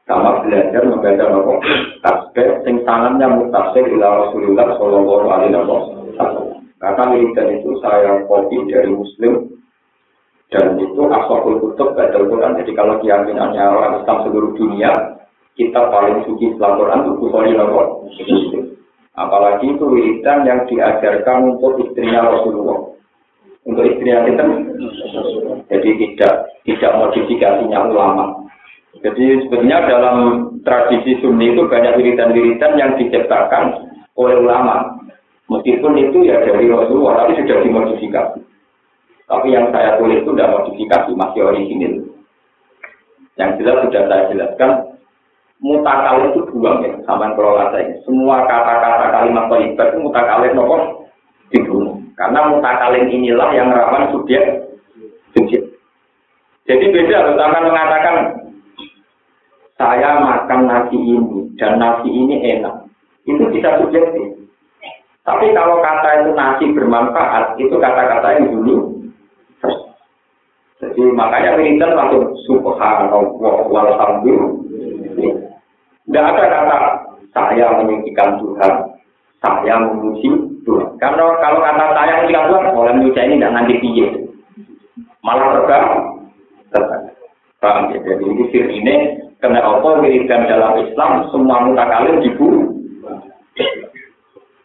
[0.07, 1.53] sama belajar membaca nopo
[1.99, 6.63] tasbih sing tangannya mutasir ila Rasulullah Shallallahu Alaihi Wasallam.
[6.80, 9.51] Karena wiridan itu saya kopi dari Muslim
[10.53, 12.55] dan itu asal kutub baca Quran.
[12.63, 14.95] Jadi kalau keyakinannya orang Islam seluruh dunia
[15.59, 18.07] kita paling suci setelah Quran itu Bukhari nopo
[19.16, 22.95] apalagi itu wiridan yang diajarkan untuk istrinya Rasulullah
[23.66, 24.45] untuk istri yang kita
[25.66, 26.34] jadi tidak
[26.70, 28.26] tidak modifikasinya ulama.
[29.01, 30.18] Jadi sebenarnya dalam
[30.63, 34.95] tradisi sunni itu banyak wiridan-wiridan yang diciptakan oleh ulama.
[35.45, 38.39] Meskipun itu ya dari Rasulullah tapi sudah dimodifikasi.
[39.26, 41.93] Tapi yang saya tulis itu tidak modifikasi masih original.
[43.36, 44.72] Yang jelas sudah saya jelaskan
[45.59, 47.93] mutakal itu buang ya sama kelola saya.
[48.05, 50.39] Semua kata-kata kalimat toibat itu mutakal
[51.53, 51.85] dibunuh
[52.16, 54.66] Karena mutakalin inilah yang rawan subjek
[55.36, 55.61] subjek.
[56.66, 58.16] Jadi beda loh, akan mengatakan
[59.76, 62.88] saya makan nasi ini dan nasi ini enak.
[63.28, 64.47] Itu bisa subjektif.
[65.28, 68.95] Tapi kalau kata itu nasi bermanfaat, itu kata-kata yang dulu.
[70.80, 73.26] Jadi makanya wiridan langsung subhanallah
[73.68, 74.51] walhamdulillah.
[76.05, 76.78] Tidak ada kata
[77.34, 78.74] saya meninggikan Tuhan,
[79.41, 80.55] saya memuji
[80.97, 84.07] Karena kalau kata saya meninggikan Tuhan, orang Indonesia ini tidak nanti piye.
[85.22, 85.88] Malah terbang,
[86.74, 87.03] terbang.
[87.61, 87.97] Paham ya?
[88.01, 88.95] Jadi ini sir ini
[89.41, 92.74] kena apa wiridan dalam Islam semua mutakalim dibunuh.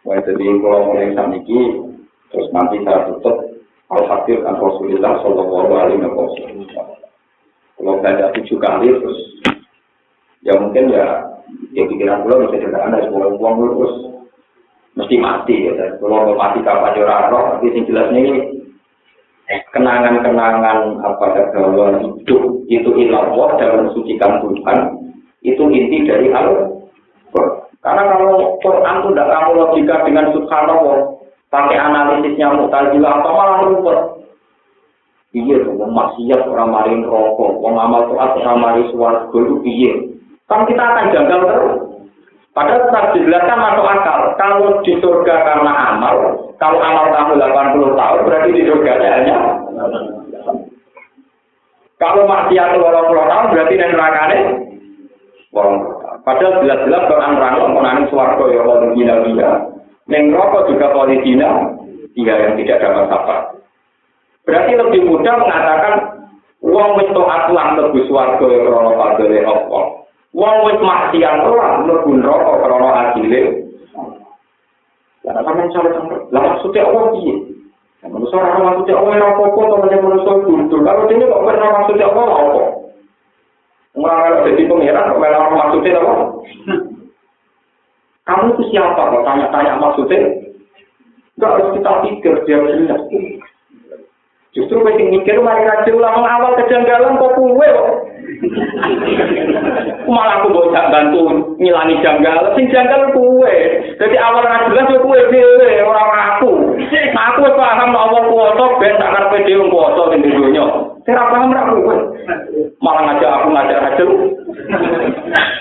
[0.09, 1.61] Wah, jadi kalau mulai saat ini,
[2.33, 3.37] terus nanti saya tutup
[3.93, 6.65] Al-Fakir dan Rasulullah Sallallahu Alaihi Wasallam.
[7.77, 9.21] Kalau baca tujuh kali, terus
[10.41, 11.31] ya mungkin ya
[11.77, 13.95] ya pikiran gue bisa juga ada semua uang terus
[15.01, 15.97] mesti mati ya.
[15.97, 17.57] Kalau mati kapan juara roh.
[17.57, 18.41] Tapi yang jelasnya ini
[19.73, 24.79] kenangan-kenangan apa ya bahwa hidup itu ilah dan mensucikan Tuhan
[25.43, 26.79] itu inti dari al
[27.81, 30.99] karena kalau Quran itu tidak kamu logika dengan subhanallah
[31.49, 33.99] pakai analisisnya mutazilah atau malah rumput
[35.35, 39.93] iya tuh maksiat orang marin rokok orang tuat orang marin suara itu iya.
[40.51, 41.90] Kan kita akan janggal terus.
[42.51, 44.21] Padahal tetap dijelaskan masuk akal.
[44.35, 46.17] Kalau di surga karena amal,
[46.59, 49.39] kalau amal kamu 80 tahun, berarti di surga hanya
[52.01, 54.41] kalau maksiat 20 tahun, berarti di neraka ini
[56.21, 59.51] Padahal jelas-jelas Quran rangkong menangin suarga ya kalau gila gila.
[60.11, 61.75] Neng rokok juga polidina,
[62.13, 63.37] dia yang tidak dapat apa.
[64.45, 65.95] Berarti lebih mudah mengatakan
[66.61, 69.85] uang itu atulang lebih suarga ya kalau fadli Allah.
[70.31, 73.67] Wong wis mati yang roh mlebu neraka krana adile.
[75.27, 76.23] Lah sampeyan salah sampeyan.
[76.31, 77.33] Lah maksude apa iki?
[78.01, 80.77] Lah manusa ora ngomong maksude apa ora apa-apa to menawa manusa kudu.
[80.87, 82.63] Lah dene kok ora maksude apa apa.
[83.99, 86.13] Ora ada dadi pangeran kok ora ngomong maksude apa.
[88.31, 90.19] Kamu itu siapa kok tanya-tanya maksude?
[91.35, 93.03] Enggak harus kita pikir dia jelas.
[94.55, 98.10] Justru mesti mikir mari ngaji ulang awal kejanggalan kok kuwe kok.
[100.11, 101.21] Malah aku mau bantu
[101.61, 103.57] ngilangi janggal, sing janggal kue.
[104.01, 106.53] Jadi awal nggak jelas kue dewe orang aku.
[107.15, 110.67] Nah aku paham Allah kuoto, ben tak karpe dewe kuoto di dunia.
[111.07, 111.97] Saya paham aku kue.
[112.81, 114.05] Malah ngajak aku ngajak aja.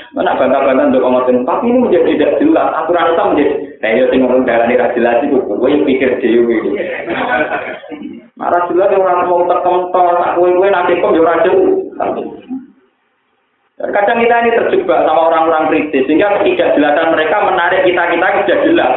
[0.09, 2.73] Mana bangga-bangga untuk ngomongin, tapi ini menjadi tidak jelas.
[2.81, 3.49] Aturan itu menjadi,
[3.85, 6.57] ya tinggal darah ini jelas itu, gue pikir dewe.
[8.39, 11.91] Marah jelas orang mau terkental, aku gue nanti kok jauh
[13.79, 18.93] Kadang kita ini terjebak sama orang-orang kritis, sehingga ketidakjelasan mereka menarik kita-kita tidak jelas.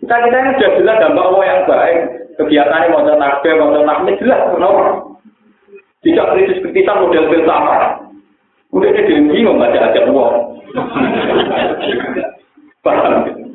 [0.00, 1.98] kita kita ini sudah jelas dampak Allah yang baik.
[2.40, 4.40] Kegiatan ini mau takbir, mau takbir, jelas.
[4.52, 4.84] Kenapa?
[6.04, 7.82] Tidak kritis-kritisan model filsafat.
[8.72, 10.36] Udah dia bingung membaca aja uang.
[12.80, 13.45] Paham?